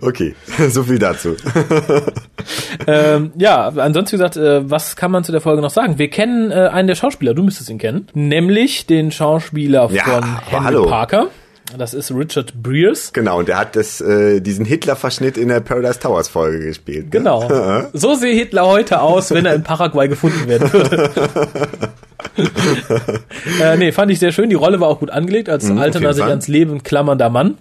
Okay, 0.00 0.36
so 0.70 0.84
viel 0.84 1.00
dazu. 1.00 1.34
ähm, 2.86 3.32
ja, 3.36 3.66
ansonsten 3.68 4.16
gesagt, 4.16 4.36
äh, 4.36 4.70
was 4.70 4.94
kann 4.94 5.10
man 5.10 5.24
zu 5.24 5.32
der 5.32 5.40
Folge 5.40 5.60
noch 5.60 5.70
sagen? 5.70 5.98
Wir 5.98 6.08
kennen 6.08 6.52
äh, 6.52 6.68
einen 6.72 6.86
der 6.88 6.94
Schauspieler, 6.94 7.34
du 7.34 7.42
müsstest 7.42 7.68
ihn 7.68 7.78
kennen, 7.78 8.06
nämlich 8.14 8.86
den 8.86 9.10
Schauspieler 9.10 9.90
Ja, 9.90 10.04
von 10.04 10.40
Henry 10.46 10.64
hallo. 10.64 10.86
Parker. 10.86 11.26
Das 11.78 11.94
ist 11.94 12.10
Richard 12.12 12.52
Breers. 12.62 13.12
Genau, 13.12 13.38
und 13.38 13.48
der 13.48 13.58
hat 13.58 13.76
das, 13.76 14.00
äh, 14.00 14.40
diesen 14.40 14.64
Hitler-Verschnitt 14.64 15.36
in 15.38 15.48
der 15.48 15.60
Paradise 15.60 15.98
Towers 16.00 16.28
Folge 16.28 16.60
gespielt. 16.60 17.04
ne? 17.04 17.10
Genau. 17.10 17.48
So 17.92 18.14
sehe 18.14 18.34
Hitler 18.34 18.66
heute 18.66 19.00
aus, 19.00 19.30
wenn 19.30 19.46
er 19.46 19.54
in 19.54 19.62
Paraguay 19.62 20.08
gefunden 20.08 20.46
werden 20.48 20.72
würde. 20.72 21.10
äh, 23.62 23.76
nee, 23.76 23.92
fand 23.92 24.10
ich 24.10 24.18
sehr 24.18 24.32
schön. 24.32 24.48
Die 24.50 24.54
Rolle 24.56 24.80
war 24.80 24.88
auch 24.88 25.00
gut 25.00 25.10
angelegt, 25.10 25.48
als 25.48 25.64
Mhm, 25.64 25.78
Fall. 26.22 26.30
ans 26.30 26.48
Leben 26.48 26.82
klammernder 26.82 27.30
Mann. 27.30 27.56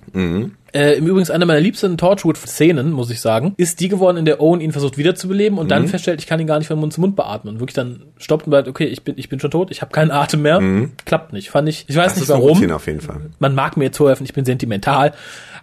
Äh, 0.73 0.97
Im 0.97 1.07
Übrigen 1.07 1.29
eine 1.31 1.45
meiner 1.45 1.59
liebsten 1.59 1.97
Torchwood-Szenen, 1.97 2.91
muss 2.91 3.09
ich 3.09 3.21
sagen, 3.21 3.53
ist 3.57 3.79
die 3.79 3.89
geworden, 3.89 4.17
in 4.17 4.25
der 4.25 4.39
Owen 4.39 4.61
ihn 4.61 4.71
versucht 4.71 4.97
wiederzubeleben 4.97 5.57
und 5.57 5.65
Mhm. 5.65 5.69
dann 5.69 5.87
feststellt, 5.87 6.19
ich 6.21 6.27
kann 6.27 6.39
ihn 6.39 6.45
gar 6.47 6.59
nicht 6.59 6.67
von 6.67 6.77
Mund 6.79 6.93
zu 6.93 7.01
Mund 7.01 7.15
beatmen. 7.15 7.55
Und 7.55 7.59
wirklich 7.59 7.73
dann 7.75 8.03
stoppt 8.17 8.45
und 8.45 8.51
sagt, 8.51 8.67
okay, 8.67 8.85
ich 8.85 9.03
bin, 9.03 9.15
ich 9.17 9.29
bin 9.29 9.39
schon 9.39 9.49
tot, 9.51 9.71
ich 9.71 9.81
habe 9.81 9.91
keinen 9.91 10.11
Atem 10.11 10.41
mehr. 10.43 10.61
Klappt 11.05 11.33
nicht. 11.33 11.49
Fand 11.49 11.67
ich, 11.69 11.85
ich 11.87 11.95
weiß 11.95 12.11
Mhm. 12.11 12.19
Das 12.19 12.19
nicht 12.19 12.29
warum. 12.29 12.49
Routine 12.49 12.75
auf 12.75 12.85
jeden 12.87 13.01
Fall. 13.01 13.21
Man 13.39 13.55
mag 13.55 13.77
mir 13.77 13.85
jetzt 13.85 13.97
vorwerfen, 13.97 14.25
ich 14.25 14.33
bin 14.33 14.45
sentimental. 14.45 15.13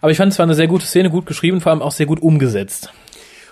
Aber 0.00 0.10
ich 0.10 0.16
fand, 0.16 0.32
es 0.32 0.38
war 0.38 0.44
eine 0.44 0.54
sehr 0.54 0.66
gute 0.66 0.86
Szene, 0.86 1.08
gut 1.10 1.26
geschrieben, 1.26 1.60
vor 1.60 1.72
allem 1.72 1.82
auch 1.82 1.92
sehr 1.92 2.06
gut 2.06 2.20
umgesetzt. 2.20 2.90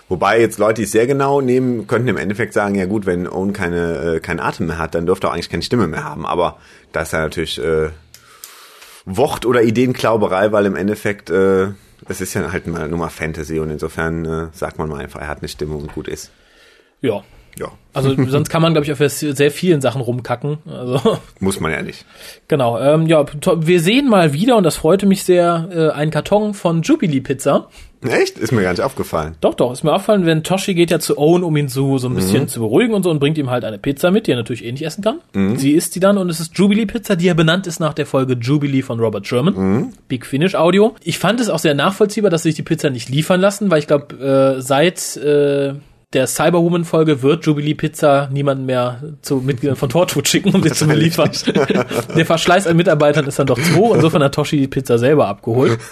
Wobei 0.07 0.39
jetzt 0.39 0.59
Leute, 0.59 0.75
die 0.75 0.83
es 0.83 0.91
sehr 0.91 1.07
genau 1.07 1.41
nehmen, 1.41 1.87
könnten 1.87 2.07
im 2.09 2.17
Endeffekt 2.17 2.53
sagen, 2.53 2.75
ja 2.75 2.85
gut, 2.85 3.07
wenn 3.07 3.27
Owen 3.27 3.53
keine, 3.53 4.17
äh, 4.17 4.19
keinen 4.19 4.39
Atem 4.39 4.67
mehr 4.67 4.77
hat, 4.77 4.93
dann 4.93 5.07
dürfte 5.07 5.25
er 5.25 5.29
auch 5.31 5.33
eigentlich 5.33 5.49
keine 5.49 5.63
Stimme 5.63 5.87
mehr 5.87 6.03
haben. 6.03 6.27
Aber 6.27 6.57
da 6.91 7.01
ist 7.01 7.13
ja 7.13 7.19
natürlich 7.21 7.57
äh, 7.57 7.89
Wort- 9.05 9.45
oder 9.45 9.61
Ideenklauberei, 9.63 10.51
weil 10.51 10.65
im 10.65 10.75
Endeffekt, 10.75 11.29
äh, 11.29 11.67
es 12.07 12.21
ist 12.21 12.33
ja 12.33 12.51
halt 12.51 12.67
mal 12.67 12.87
nur 12.87 12.99
mal 12.99 13.09
Fantasy 13.09 13.59
und 13.59 13.69
insofern 13.69 14.25
äh, 14.25 14.47
sagt 14.51 14.77
man 14.77 14.89
mal 14.89 14.99
einfach, 15.01 15.21
er 15.21 15.27
hat 15.27 15.39
eine 15.39 15.47
Stimme 15.47 15.75
und 15.75 15.93
gut 15.93 16.07
ist. 16.07 16.31
Ja. 17.01 17.23
Ja, 17.57 17.71
Also 17.93 18.13
sonst 18.27 18.49
kann 18.49 18.61
man, 18.61 18.73
glaube 18.73 18.85
ich, 18.85 18.91
auf 18.91 18.99
sehr 19.09 19.49
vielen 19.49 19.79
Sachen 19.79 20.01
rumkacken. 20.01 20.57
Also 20.67 21.19
muss 21.39 21.61
man 21.61 21.71
ja 21.71 21.81
nicht. 21.81 22.05
genau. 22.49 22.77
Ähm, 22.77 23.07
ja, 23.07 23.23
wir 23.55 23.79
sehen 23.79 24.09
mal 24.09 24.33
wieder 24.33 24.57
und 24.57 24.63
das 24.63 24.75
freute 24.75 25.05
mich 25.05 25.23
sehr 25.23 25.69
äh, 25.71 25.89
einen 25.91 26.11
Karton 26.11 26.53
von 26.53 26.81
Jubilee 26.81 27.21
Pizza. 27.21 27.69
Echt? 28.07 28.37
Ist 28.37 28.51
mir 28.51 28.61
gar 28.61 28.71
nicht 28.71 28.81
aufgefallen. 28.81 29.35
Doch, 29.41 29.53
doch, 29.53 29.71
ist 29.71 29.83
mir 29.83 29.93
aufgefallen, 29.93 30.25
wenn 30.25 30.43
Toshi 30.43 30.73
geht 30.73 30.91
ja 30.91 30.99
zu 30.99 31.17
Owen, 31.17 31.43
um 31.43 31.55
ihn 31.57 31.67
so, 31.67 31.97
so 31.97 32.07
ein 32.07 32.15
bisschen 32.15 32.47
zu 32.47 32.59
beruhigen 32.59 32.93
und 32.93 33.03
so 33.03 33.09
und 33.09 33.19
bringt 33.19 33.37
ihm 33.37 33.49
halt 33.49 33.63
eine 33.63 33.77
Pizza 33.77 34.11
mit, 34.11 34.27
die 34.27 34.31
er 34.31 34.37
natürlich 34.37 34.63
eh 34.65 34.71
nicht 34.71 34.83
essen 34.83 35.03
kann. 35.03 35.19
Sie 35.57 35.71
isst 35.71 35.95
die 35.95 35.99
dann 35.99 36.17
und 36.17 36.29
es 36.29 36.39
ist 36.39 36.57
Jubilee 36.57 36.85
Pizza, 36.85 37.15
die 37.15 37.25
ja 37.25 37.33
benannt 37.33 37.67
ist 37.67 37.79
nach 37.79 37.93
der 37.93 38.05
Folge 38.05 38.33
Jubilee 38.39 38.81
von 38.81 38.99
Robert 38.99 39.25
Sherman. 39.27 39.93
Big 40.07 40.25
Finish 40.25 40.55
Audio. 40.55 40.95
Ich 41.03 41.19
fand 41.19 41.39
es 41.39 41.49
auch 41.49 41.59
sehr 41.59 41.73
nachvollziehbar, 41.75 42.29
dass 42.29 42.43
sie 42.43 42.49
sich 42.49 42.55
die 42.55 42.63
Pizza 42.63 42.89
nicht 42.89 43.09
liefern 43.09 43.41
lassen, 43.41 43.71
weil 43.71 43.79
ich 43.79 43.87
glaube, 43.87 44.57
äh, 44.57 44.61
seit 44.61 45.17
äh, 45.17 45.73
der 46.15 46.27
Cyberwoman-Folge 46.27 47.21
wird 47.21 47.45
Jubilee 47.45 47.73
Pizza 47.73 48.29
niemanden 48.31 48.65
mehr 48.65 49.01
zu 49.21 49.37
Mitgliedern 49.37 49.75
von 49.75 49.89
Torchwood 49.89 50.27
schicken, 50.27 50.55
um 50.55 50.63
sie 50.63 50.71
zu 50.71 50.87
beliefern. 50.87 51.29
der 52.15 52.25
Verschleiß 52.25 52.67
an 52.67 52.77
Mitarbeitern 52.77 53.27
ist 53.27 53.37
dann 53.37 53.47
doch 53.47 53.59
zu 53.59 53.75
hoch. 53.75 53.95
Insofern 53.95 54.23
hat 54.23 54.33
Toshi 54.33 54.57
die 54.57 54.67
Pizza 54.67 54.97
selber 54.97 55.27
abgeholt. 55.27 55.77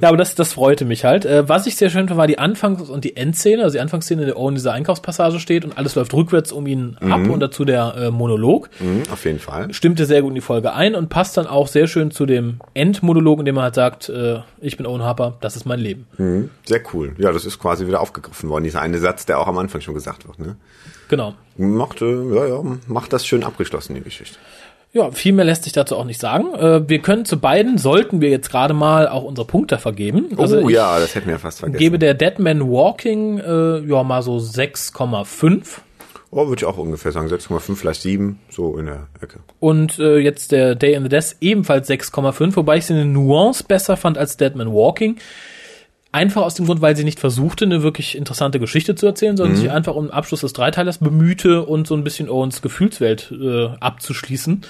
Ja, 0.00 0.08
aber 0.08 0.16
das, 0.16 0.34
das 0.34 0.52
freute 0.52 0.84
mich 0.84 1.04
halt. 1.04 1.24
Äh, 1.24 1.48
was 1.48 1.66
ich 1.66 1.76
sehr 1.76 1.90
schön 1.90 2.08
fand, 2.08 2.18
war 2.18 2.26
die 2.26 2.38
Anfangs- 2.38 2.88
und 2.88 3.04
die 3.04 3.16
Endszene, 3.16 3.62
also 3.62 3.74
die 3.74 3.80
Anfangsszene, 3.80 4.22
in 4.22 4.28
der 4.28 4.38
Owen 4.38 4.50
in 4.50 4.54
dieser 4.56 4.72
Einkaufspassage 4.72 5.38
steht 5.40 5.64
und 5.64 5.76
alles 5.76 5.94
läuft 5.94 6.14
rückwärts 6.14 6.52
um 6.52 6.66
ihn 6.66 6.96
ab 7.00 7.28
und 7.28 7.40
dazu 7.40 7.64
der 7.64 7.94
äh, 7.96 8.10
Monolog. 8.10 8.70
Mhm, 8.80 9.02
auf 9.12 9.24
jeden 9.24 9.38
Fall. 9.38 9.72
Stimmte 9.72 10.06
sehr 10.06 10.22
gut 10.22 10.30
in 10.30 10.36
die 10.36 10.40
Folge 10.40 10.72
ein 10.72 10.94
und 10.94 11.08
passt 11.08 11.36
dann 11.36 11.46
auch 11.46 11.68
sehr 11.68 11.86
schön 11.86 12.10
zu 12.10 12.26
dem 12.26 12.60
Endmonolog, 12.74 13.40
in 13.40 13.44
dem 13.44 13.56
er 13.56 13.64
halt 13.64 13.74
sagt, 13.74 14.08
äh, 14.08 14.38
ich 14.60 14.76
bin 14.76 14.86
Owen 14.86 15.02
Harper, 15.02 15.36
das 15.40 15.56
ist 15.56 15.66
mein 15.66 15.80
Leben. 15.80 16.06
Mhm, 16.18 16.50
sehr 16.64 16.80
cool. 16.92 17.14
Ja, 17.18 17.32
das 17.32 17.44
ist 17.44 17.58
quasi 17.58 17.86
wieder 17.86 18.00
aufgegriffen 18.00 18.49
worden. 18.50 18.64
Dieser 18.64 18.82
eine 18.82 18.98
Satz, 18.98 19.26
der 19.26 19.38
auch 19.38 19.46
am 19.46 19.58
Anfang 19.58 19.80
schon 19.80 19.94
gesagt 19.94 20.26
wird. 20.26 20.38
Ne? 20.38 20.56
Genau. 21.08 21.34
Macht, 21.56 22.02
äh, 22.02 22.34
ja, 22.34 22.46
ja, 22.46 22.62
macht 22.86 23.12
das 23.12 23.26
schön 23.26 23.44
abgeschlossen, 23.44 23.94
die 23.94 24.02
Geschichte. 24.02 24.36
Ja, 24.92 25.12
viel 25.12 25.32
mehr 25.32 25.44
lässt 25.44 25.62
sich 25.64 25.72
dazu 25.72 25.96
auch 25.96 26.04
nicht 26.04 26.20
sagen. 26.20 26.52
Äh, 26.54 26.88
wir 26.88 26.98
können 26.98 27.24
zu 27.24 27.38
beiden, 27.38 27.78
sollten 27.78 28.20
wir 28.20 28.28
jetzt 28.28 28.50
gerade 28.50 28.74
mal 28.74 29.08
auch 29.08 29.22
unsere 29.22 29.46
Punkte 29.46 29.78
vergeben. 29.78 30.30
Oh 30.36 30.42
Also 30.42 30.58
ich 30.68 30.74
ja, 30.74 30.98
das 30.98 31.14
hätten 31.14 31.26
wir 31.26 31.34
ja 31.34 31.38
fast 31.38 31.60
vergessen. 31.60 31.78
gebe 31.78 31.98
der 31.98 32.14
Dead 32.14 32.38
Man 32.40 32.68
Walking 32.68 33.38
äh, 33.38 33.78
ja 33.86 34.02
mal 34.02 34.22
so 34.22 34.36
6,5. 34.36 35.62
Oh, 36.32 36.48
würde 36.48 36.60
ich 36.60 36.64
auch 36.64 36.78
ungefähr 36.78 37.12
sagen. 37.12 37.28
6,5, 37.28 37.76
vielleicht 37.76 38.02
7, 38.02 38.38
so 38.50 38.78
in 38.78 38.86
der 38.86 39.06
Ecke. 39.20 39.40
Und 39.58 39.98
äh, 39.98 40.18
jetzt 40.18 40.52
der 40.52 40.74
Day 40.74 40.94
in 40.94 41.02
the 41.04 41.08
Death 41.08 41.36
ebenfalls 41.40 41.88
6,5, 41.88 42.56
wobei 42.56 42.76
ich 42.78 42.86
sie 42.86 42.94
eine 42.94 43.04
Nuance 43.04 43.64
besser 43.64 43.96
fand 43.96 44.18
als 44.18 44.36
Dead 44.36 44.54
Man 44.54 44.72
Walking. 44.72 45.16
Einfach 46.12 46.42
aus 46.42 46.54
dem 46.54 46.66
Grund, 46.66 46.80
weil 46.80 46.96
sie 46.96 47.04
nicht 47.04 47.20
versuchte, 47.20 47.64
eine 47.64 47.84
wirklich 47.84 48.16
interessante 48.16 48.58
Geschichte 48.58 48.96
zu 48.96 49.06
erzählen, 49.06 49.36
sondern 49.36 49.54
sich 49.56 49.70
einfach 49.70 49.94
um 49.94 50.06
den 50.06 50.10
Abschluss 50.12 50.40
des 50.40 50.52
Dreiteilers 50.52 50.98
bemühte 50.98 51.62
und 51.62 51.86
so 51.86 51.94
ein 51.94 52.02
bisschen 52.02 52.28
Owens 52.28 52.62
Gefühlswelt 52.62 53.32
äh, 53.32 53.68
abzuschließen. 53.78 54.62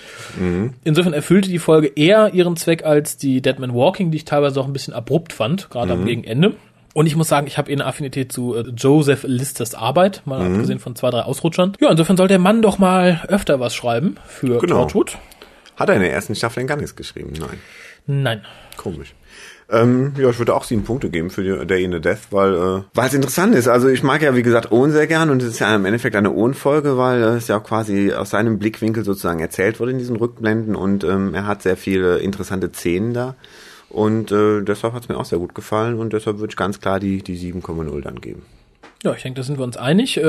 Insofern 0.84 1.12
erfüllte 1.14 1.48
die 1.48 1.58
Folge 1.58 1.88
eher 1.96 2.34
ihren 2.34 2.56
Zweck 2.56 2.84
als 2.84 3.16
die 3.16 3.40
Dead 3.40 3.58
Man 3.58 3.74
Walking, 3.74 4.10
die 4.10 4.18
ich 4.18 4.26
teilweise 4.26 4.60
auch 4.60 4.66
ein 4.66 4.74
bisschen 4.74 4.92
abrupt 4.92 5.32
fand, 5.32 5.70
gerade 5.70 5.94
am 5.94 6.04
Gegenende. 6.04 6.56
Und 6.92 7.06
ich 7.06 7.16
muss 7.16 7.28
sagen, 7.28 7.46
ich 7.46 7.56
habe 7.56 7.70
eh 7.70 7.74
eine 7.74 7.86
Affinität 7.86 8.32
zu 8.32 8.54
äh, 8.56 8.64
Joseph 8.76 9.22
Listers 9.26 9.74
Arbeit, 9.74 10.22
mal 10.26 10.42
abgesehen 10.42 10.78
von 10.80 10.94
zwei, 10.96 11.08
drei 11.10 11.22
Ausrutschern. 11.22 11.72
Ja, 11.80 11.90
insofern 11.90 12.16
soll 12.18 12.28
der 12.28 12.38
Mann 12.40 12.60
doch 12.62 12.78
mal 12.78 13.22
öfter 13.28 13.60
was 13.60 13.74
schreiben 13.74 14.16
für 14.26 14.58
Genau. 14.58 14.82
Torchwood. 14.82 15.16
Hat 15.76 15.88
er 15.88 15.94
in 15.94 16.02
der 16.02 16.12
ersten 16.12 16.34
Staffel 16.34 16.60
denn 16.60 16.66
gar 16.66 16.76
nichts 16.76 16.96
geschrieben? 16.96 17.32
Nein. 17.38 17.58
Nein. 18.06 18.40
Komisch. 18.76 19.14
Ähm, 19.72 20.12
ja, 20.16 20.30
ich 20.30 20.38
würde 20.38 20.54
auch 20.54 20.64
sieben 20.64 20.82
Punkte 20.82 21.10
geben 21.10 21.30
für 21.30 21.42
die 21.42 21.66
Day 21.66 21.84
in 21.84 21.92
the 21.92 22.00
Death, 22.00 22.28
weil 22.30 22.54
äh, 22.54 22.82
weil 22.92 23.06
es 23.06 23.14
interessant 23.14 23.54
ist. 23.54 23.68
Also 23.68 23.88
ich 23.88 24.02
mag 24.02 24.20
ja, 24.20 24.34
wie 24.34 24.42
gesagt, 24.42 24.72
Owen 24.72 24.90
sehr 24.90 25.06
gern 25.06 25.30
und 25.30 25.42
es 25.42 25.48
ist 25.48 25.58
ja 25.60 25.74
im 25.74 25.84
Endeffekt 25.84 26.16
eine 26.16 26.32
Owen-Folge, 26.32 26.98
weil 26.98 27.22
es 27.22 27.48
ja 27.48 27.58
auch 27.58 27.64
quasi 27.64 28.12
aus 28.12 28.30
seinem 28.30 28.58
Blickwinkel 28.58 29.04
sozusagen 29.04 29.38
erzählt 29.38 29.78
wurde 29.78 29.92
in 29.92 29.98
diesen 29.98 30.16
Rückblenden 30.16 30.74
und 30.74 31.04
ähm, 31.04 31.34
er 31.34 31.46
hat 31.46 31.62
sehr 31.62 31.76
viele 31.76 32.18
interessante 32.18 32.70
Szenen 32.70 33.14
da. 33.14 33.36
Und 33.88 34.30
äh, 34.32 34.62
deshalb 34.62 34.94
hat 34.94 35.02
es 35.02 35.08
mir 35.08 35.16
auch 35.16 35.24
sehr 35.24 35.38
gut 35.38 35.54
gefallen 35.54 35.98
und 35.98 36.12
deshalb 36.12 36.38
würde 36.38 36.52
ich 36.52 36.56
ganz 36.56 36.80
klar 36.80 37.00
die, 37.00 37.22
die 37.22 37.36
7,0 37.36 38.00
dann 38.02 38.20
geben. 38.20 38.42
Ja, 39.02 39.14
ich 39.14 39.22
denke, 39.22 39.40
da 39.40 39.44
sind 39.44 39.56
wir 39.58 39.64
uns 39.64 39.78
einig. 39.78 40.18
Äh, 40.18 40.22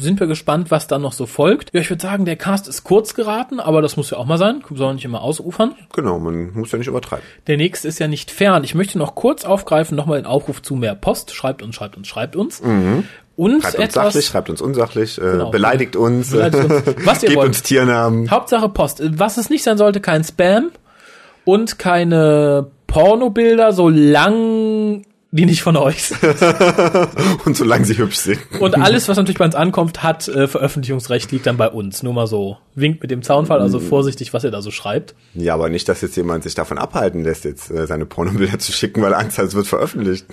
sind 0.00 0.18
wir 0.18 0.26
gespannt, 0.26 0.72
was 0.72 0.88
dann 0.88 1.02
noch 1.02 1.12
so 1.12 1.26
folgt. 1.26 1.72
Ja, 1.72 1.80
ich 1.80 1.90
würde 1.90 2.02
sagen, 2.02 2.24
der 2.24 2.34
Cast 2.34 2.66
ist 2.66 2.82
kurz 2.82 3.14
geraten, 3.14 3.60
aber 3.60 3.82
das 3.82 3.96
muss 3.96 4.10
ja 4.10 4.18
auch 4.18 4.26
mal 4.26 4.36
sein. 4.36 4.64
Soll 4.74 4.94
nicht 4.94 5.04
immer 5.04 5.22
ausufern. 5.22 5.74
Genau, 5.94 6.18
man 6.18 6.52
muss 6.52 6.72
ja 6.72 6.78
nicht 6.78 6.88
übertreiben. 6.88 7.24
Der 7.46 7.56
nächste 7.56 7.86
ist 7.86 8.00
ja 8.00 8.08
nicht 8.08 8.32
fern. 8.32 8.64
Ich 8.64 8.74
möchte 8.74 8.98
noch 8.98 9.14
kurz 9.14 9.44
aufgreifen, 9.44 9.96
nochmal 9.96 10.20
den 10.20 10.26
Aufruf 10.26 10.60
zu 10.60 10.74
mehr 10.74 10.96
Post. 10.96 11.32
Schreibt 11.34 11.62
uns, 11.62 11.76
schreibt 11.76 11.96
uns, 11.96 12.08
schreibt 12.08 12.34
uns. 12.34 12.58
Und 12.60 12.68
Mhm. 12.68 13.04
Schreibt 13.38 13.64
uns 13.64 13.74
etwas. 13.84 13.92
sachlich, 14.14 14.26
schreibt 14.26 14.50
uns 14.50 14.60
unsachlich, 14.60 15.18
äh, 15.18 15.20
Genau. 15.20 15.50
beleidigt 15.50 15.94
uns, 15.94 16.30
Beleidigt 16.32 16.64
uns. 16.64 16.82
Was 17.06 17.22
ihr 17.22 17.28
gebt 17.28 17.38
wollt. 17.38 17.48
uns 17.48 17.62
Tiernamen. 17.62 18.28
Hauptsache 18.30 18.68
Post. 18.70 19.02
Was 19.18 19.36
es 19.36 19.50
nicht 19.50 19.62
sein 19.62 19.78
sollte, 19.78 20.00
kein 20.00 20.24
Spam 20.24 20.70
und 21.44 21.78
keine 21.78 22.66
Pornobilder, 22.88 23.72
solange 23.72 25.02
die 25.36 25.46
nicht 25.46 25.62
von 25.62 25.76
euch 25.76 26.02
sind. 26.02 26.20
Und 27.44 27.56
solange 27.56 27.84
sie 27.84 27.96
hübsch 27.96 28.16
sind. 28.16 28.40
Und 28.60 28.76
alles, 28.76 29.08
was 29.08 29.16
natürlich 29.16 29.38
bei 29.38 29.44
uns 29.44 29.54
ankommt, 29.54 30.02
hat 30.02 30.28
äh, 30.28 30.48
Veröffentlichungsrecht, 30.48 31.30
liegt 31.32 31.46
dann 31.46 31.56
bei 31.56 31.68
uns. 31.68 32.02
Nur 32.02 32.12
mal 32.12 32.26
so. 32.26 32.58
Winkt 32.74 33.02
mit 33.02 33.10
dem 33.10 33.22
Zaunfall, 33.22 33.60
also 33.60 33.80
vorsichtig, 33.80 34.34
was 34.34 34.44
ihr 34.44 34.50
da 34.50 34.60
so 34.62 34.70
schreibt. 34.70 35.14
Ja, 35.34 35.54
aber 35.54 35.68
nicht, 35.68 35.88
dass 35.88 36.00
jetzt 36.00 36.16
jemand 36.16 36.44
sich 36.44 36.54
davon 36.54 36.78
abhalten 36.78 37.24
lässt, 37.24 37.44
jetzt 37.44 37.70
äh, 37.70 37.86
seine 37.86 38.06
Pornobilder 38.06 38.58
zu 38.58 38.72
schicken, 38.72 39.02
weil 39.02 39.12
er 39.12 39.18
Angst 39.18 39.38
hat, 39.38 39.46
es 39.46 39.54
wird 39.54 39.66
veröffentlicht. 39.66 40.26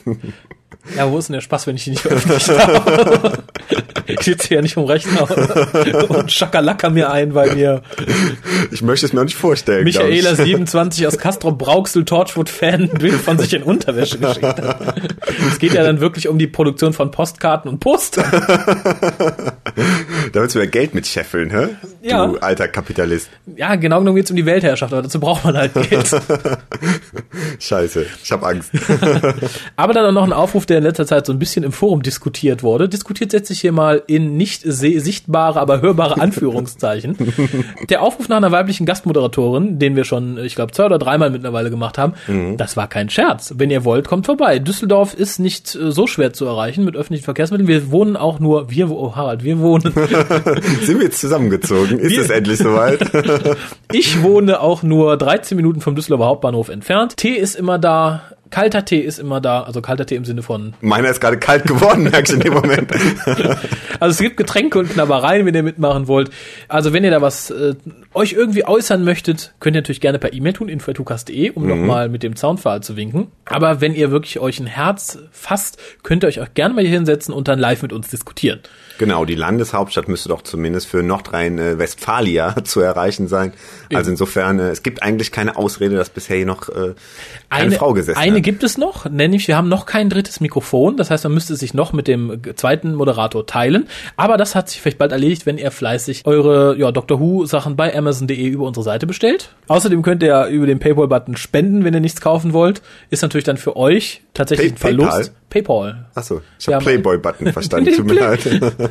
Ja, 0.95 1.09
wo 1.09 1.17
ist 1.17 1.29
denn 1.29 1.33
der 1.33 1.41
Spaß, 1.41 1.67
wenn 1.67 1.75
ich 1.75 1.85
die 1.85 1.91
nicht 1.91 2.01
veröffentlicht 2.01 2.49
habe? 2.49 3.43
Ich 4.07 4.21
sitze 4.21 4.53
ja 4.55 4.61
nicht 4.61 4.77
im 4.77 4.83
Rechner 4.83 5.27
und 6.09 6.31
schakalaka 6.31 6.89
mir 6.89 7.11
ein, 7.11 7.33
weil 7.33 7.55
mir 7.55 7.81
Ich 8.71 8.81
möchte 8.81 9.05
es 9.05 9.13
mir 9.13 9.21
auch 9.21 9.25
nicht 9.25 9.37
vorstellen. 9.37 9.85
glaub 9.85 10.07
ich. 10.07 10.23
Michaela 10.23 10.35
27 10.35 11.07
aus 11.07 11.17
Castro 11.17 11.51
Brauxel 11.51 12.05
Torchwood 12.05 12.49
Fan 12.49 12.89
Bild 12.89 13.15
von 13.15 13.37
sich 13.39 13.53
in 13.53 13.63
Unterwäsche 13.63 14.17
geschickt 14.19 14.43
hat. 14.43 14.95
Es 15.49 15.59
geht 15.59 15.73
ja 15.73 15.83
dann 15.83 15.99
wirklich 15.99 16.27
um 16.27 16.37
die 16.37 16.47
Produktion 16.47 16.93
von 16.93 17.11
Postkarten 17.11 17.69
und 17.69 17.79
Postern. 17.79 18.25
Da 20.31 20.41
willst 20.41 20.55
du 20.55 20.59
ja 20.59 20.65
Geld 20.65 20.93
mit 20.93 21.07
scheffeln, 21.07 21.49
hä? 21.49 21.69
Ja. 22.01 22.27
Du 22.27 22.37
alter 22.37 22.67
Kapitalist. 22.67 23.29
Ja, 23.55 23.75
genau 23.75 24.03
genommen 24.03 24.15
geht 24.15 24.25
es 24.25 24.31
um 24.31 24.37
die 24.37 24.45
Weltherrschaft, 24.45 24.93
aber 24.93 25.01
dazu 25.01 25.19
braucht 25.19 25.45
man 25.45 25.57
halt 25.57 25.73
Geld. 25.73 26.09
Scheiße, 27.59 28.05
ich 28.23 28.31
hab 28.31 28.43
Angst. 28.43 28.71
Aber 29.75 29.93
dann 29.93 30.05
auch 30.05 30.11
noch 30.11 30.23
ein 30.23 30.33
Aufruf, 30.33 30.65
der 30.65 30.79
in 30.79 30.83
letzter 30.83 31.05
Zeit 31.05 31.25
so 31.25 31.33
ein 31.33 31.39
bisschen 31.39 31.63
im 31.63 31.71
Forum 31.71 32.01
diskutiert 32.01 32.63
wurde. 32.63 32.89
Diskutiert 32.89 33.31
setze 33.31 33.53
ich 33.53 33.61
hier 33.61 33.71
mal 33.71 34.03
in 34.07 34.37
nicht 34.37 34.61
sichtbare, 34.63 35.59
aber 35.59 35.81
hörbare 35.81 36.19
Anführungszeichen. 36.19 37.17
Der 37.89 38.01
Aufruf 38.01 38.29
nach 38.29 38.37
einer 38.37 38.51
weiblichen 38.51 38.85
Gastmoderatorin, 38.85 39.79
den 39.79 39.95
wir 39.95 40.03
schon, 40.03 40.37
ich 40.37 40.55
glaube, 40.55 40.71
zwei 40.71 40.85
oder 40.85 40.99
dreimal 40.99 41.29
mittlerweile 41.29 41.69
gemacht 41.69 41.97
haben, 41.97 42.13
das 42.57 42.77
war 42.77 42.87
kein 42.87 43.09
Scherz. 43.09 43.53
Wenn 43.57 43.69
ihr 43.69 43.85
wollt, 43.85 44.07
kommt 44.07 44.25
vorbei. 44.25 44.59
Düsseldorf 44.59 45.13
ist 45.13 45.39
nicht 45.39 45.75
äh, 45.75 45.91
so 45.91 46.07
schwer 46.07 46.33
zu 46.33 46.45
erreichen 46.45 46.83
mit 46.85 46.95
öffentlichen 46.95 47.25
Verkehrsmitteln. 47.25 47.67
Wir 47.67 47.91
wohnen 47.91 48.15
auch 48.15 48.39
nur, 48.39 48.69
wir, 48.69 48.89
oh 48.89 49.15
Harald, 49.15 49.43
wir 49.43 49.59
wohnen, 49.59 49.93
Sind 50.83 50.99
wir 50.99 51.05
jetzt 51.05 51.19
zusammengezogen? 51.19 51.99
Ist 51.99 52.17
es 52.17 52.29
endlich 52.29 52.59
soweit? 52.59 52.99
ich 53.91 54.21
wohne 54.21 54.59
auch 54.59 54.83
nur 54.83 55.17
13 55.17 55.55
Minuten 55.55 55.81
vom 55.81 55.95
Düsseldorfer 55.95 56.25
Hauptbahnhof 56.25 56.69
entfernt. 56.69 57.17
Tee 57.17 57.33
ist 57.35 57.55
immer 57.55 57.79
da. 57.79 58.23
Kalter 58.53 58.85
Tee 58.85 58.99
ist 58.99 59.17
immer 59.17 59.41
da, 59.41 59.63
also 59.63 59.81
kalter 59.81 60.05
Tee 60.05 60.15
im 60.15 60.25
Sinne 60.25 60.43
von 60.43 60.75
Meiner 60.79 61.09
ist 61.09 61.19
gerade 61.19 61.39
kalt 61.39 61.63
geworden, 61.63 62.03
merkst 62.03 62.33
du 62.33 62.35
in 62.35 62.41
dem 62.43 62.53
Moment. 62.53 62.91
Also 63.99 64.11
es 64.11 64.17
gibt 64.19 64.35
Getränke 64.35 64.79
und 64.79 64.89
Knabbereien, 64.89 65.45
wenn 65.45 65.55
ihr 65.55 65.63
mitmachen 65.63 66.09
wollt. 66.09 66.29
Also 66.67 66.91
wenn 66.91 67.05
ihr 67.05 67.11
da 67.11 67.21
was 67.21 67.51
äh, 67.51 67.73
euch 68.13 68.33
irgendwie 68.33 68.65
äußern 68.65 69.03
möchtet, 69.03 69.53
könnt 69.61 69.77
ihr 69.77 69.81
natürlich 69.81 70.01
gerne 70.01 70.19
per 70.19 70.33
E-Mail 70.33 70.51
tun, 70.51 70.67
info.tukas.de, 70.67 71.51
um 71.51 71.65
nochmal 71.65 72.09
mit 72.09 72.21
dem 72.21 72.35
Zaunpfahl 72.35 72.83
zu 72.83 72.97
winken. 72.97 73.27
Aber 73.45 73.79
wenn 73.79 73.95
ihr 73.95 74.11
wirklich 74.11 74.39
euch 74.39 74.59
ein 74.59 74.67
Herz 74.67 75.19
fasst, 75.31 75.77
könnt 76.03 76.25
ihr 76.25 76.27
euch 76.27 76.41
auch 76.41 76.53
gerne 76.53 76.73
mal 76.73 76.81
hier 76.81 76.91
hinsetzen 76.91 77.33
und 77.33 77.47
dann 77.47 77.59
live 77.59 77.81
mit 77.81 77.93
uns 77.93 78.09
diskutieren. 78.09 78.59
Genau, 78.97 79.25
die 79.25 79.35
Landeshauptstadt 79.35 80.07
müsste 80.07 80.29
doch 80.29 80.41
zumindest 80.43 80.87
für 80.87 81.01
Nordrhein-Westfalia 81.03 82.55
zu 82.63 82.79
erreichen 82.81 83.27
sein. 83.27 83.53
Also 83.93 84.11
insofern, 84.11 84.59
äh, 84.59 84.69
es 84.69 84.83
gibt 84.83 85.01
eigentlich 85.03 85.31
keine 85.31 85.55
Ausrede, 85.55 85.95
dass 85.95 86.09
bisher 86.09 86.37
hier 86.37 86.45
noch 86.45 86.69
äh, 86.69 86.71
keine 86.73 86.95
Eine, 87.49 87.75
Frau 87.75 87.93
gesessen 87.93 88.17
eine 88.19 88.37
hat. 88.37 88.43
gibt 88.43 88.63
es 88.63 88.77
noch, 88.77 89.09
nämlich 89.09 89.47
wir 89.47 89.57
haben 89.57 89.69
noch 89.69 89.85
kein 89.85 90.09
drittes 90.09 90.39
Mikrofon. 90.39 90.97
Das 90.97 91.09
heißt, 91.09 91.23
man 91.23 91.33
müsste 91.33 91.55
sich 91.55 91.73
noch 91.73 91.93
mit 91.93 92.07
dem 92.07 92.41
zweiten 92.55 92.93
Moderator 92.95 93.45
teilen. 93.45 93.87
Aber 94.15 94.37
das 94.37 94.55
hat 94.55 94.69
sich 94.69 94.81
vielleicht 94.81 94.97
bald 94.97 95.11
erledigt, 95.11 95.45
wenn 95.45 95.57
ihr 95.57 95.71
fleißig 95.71 96.21
eure 96.25 96.77
ja, 96.77 96.91
Doctor 96.91 97.19
Who 97.19 97.45
Sachen 97.45 97.75
bei 97.75 97.95
Amazon.de 97.95 98.35
über 98.47 98.65
unsere 98.65 98.83
Seite 98.83 99.07
bestellt. 99.07 99.49
Außerdem 99.67 100.01
könnt 100.01 100.23
ihr 100.23 100.29
ja 100.29 100.47
über 100.47 100.65
den 100.67 100.79
Paypal-Button 100.79 101.35
spenden, 101.37 101.83
wenn 101.83 101.93
ihr 101.93 101.99
nichts 101.99 102.21
kaufen 102.21 102.53
wollt. 102.53 102.81
Ist 103.09 103.21
natürlich 103.21 103.45
dann 103.45 103.57
für 103.57 103.75
euch 103.75 104.21
tatsächlich 104.33 104.73
Pay- 104.73 104.73
ein 104.73 104.77
Verlust. 104.77 105.09
PayPal. 105.11 105.29
Achso, 106.15 106.41
ich 106.59 106.67
habe 106.67 106.83
Playboy-Button 106.83 107.53
verstanden, 107.53 107.85
Den 107.85 107.95
tut 107.97 108.05
mir 108.07 108.13
leid. 108.15 108.39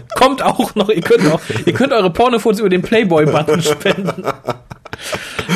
Kommt 0.16 0.42
auch 0.42 0.74
noch, 0.74 0.88
ihr 0.88 1.02
könnt 1.02 1.30
auch, 1.32 1.40
ihr 1.66 1.72
könnt 1.72 1.92
eure 1.92 2.10
Pornofotos 2.10 2.60
über 2.60 2.68
den 2.68 2.82
Playboy-Button 2.82 3.62
spenden. 3.62 4.24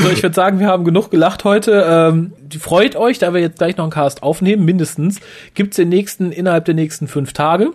So, 0.03 0.09
ich 0.11 0.23
würde 0.23 0.35
sagen, 0.35 0.59
wir 0.59 0.67
haben 0.67 0.85
genug 0.85 1.11
gelacht 1.11 1.45
heute. 1.45 1.85
Ähm, 1.89 2.33
freut 2.61 2.97
euch, 2.97 3.19
da 3.19 3.33
wir 3.33 3.41
jetzt 3.41 3.59
gleich 3.59 3.77
noch 3.77 3.85
einen 3.85 3.93
Cast 3.93 4.23
aufnehmen, 4.23 4.65
mindestens, 4.65 5.21
gibt's 5.55 5.77
den 5.77 5.89
nächsten 5.89 6.33
innerhalb 6.33 6.65
der 6.65 6.75
nächsten 6.75 7.07
fünf 7.07 7.33
Tage. 7.33 7.71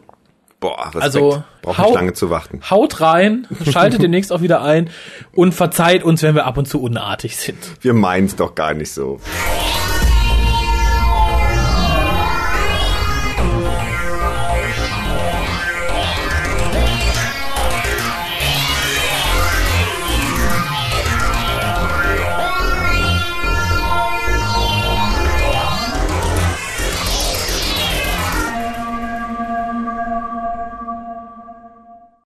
Boah, 0.60 0.86
Respekt. 0.88 1.04
Also, 1.04 1.44
Braucht 1.64 1.78
hau- 1.80 1.86
nicht 1.86 1.96
lange 1.96 2.14
zu 2.14 2.30
warten. 2.30 2.60
Haut 2.70 3.02
rein, 3.02 3.48
schaltet 3.72 4.04
demnächst 4.04 4.32
auch 4.32 4.42
wieder 4.42 4.62
ein 4.62 4.90
und 5.34 5.54
verzeiht 5.54 6.04
uns, 6.04 6.22
wenn 6.22 6.36
wir 6.36 6.46
ab 6.46 6.58
und 6.58 6.68
zu 6.68 6.80
unartig 6.82 7.38
sind. 7.38 7.58
Wir 7.82 7.94
meinen's 7.94 8.36
doch 8.36 8.54
gar 8.54 8.74
nicht 8.76 8.92
so. 8.92 9.20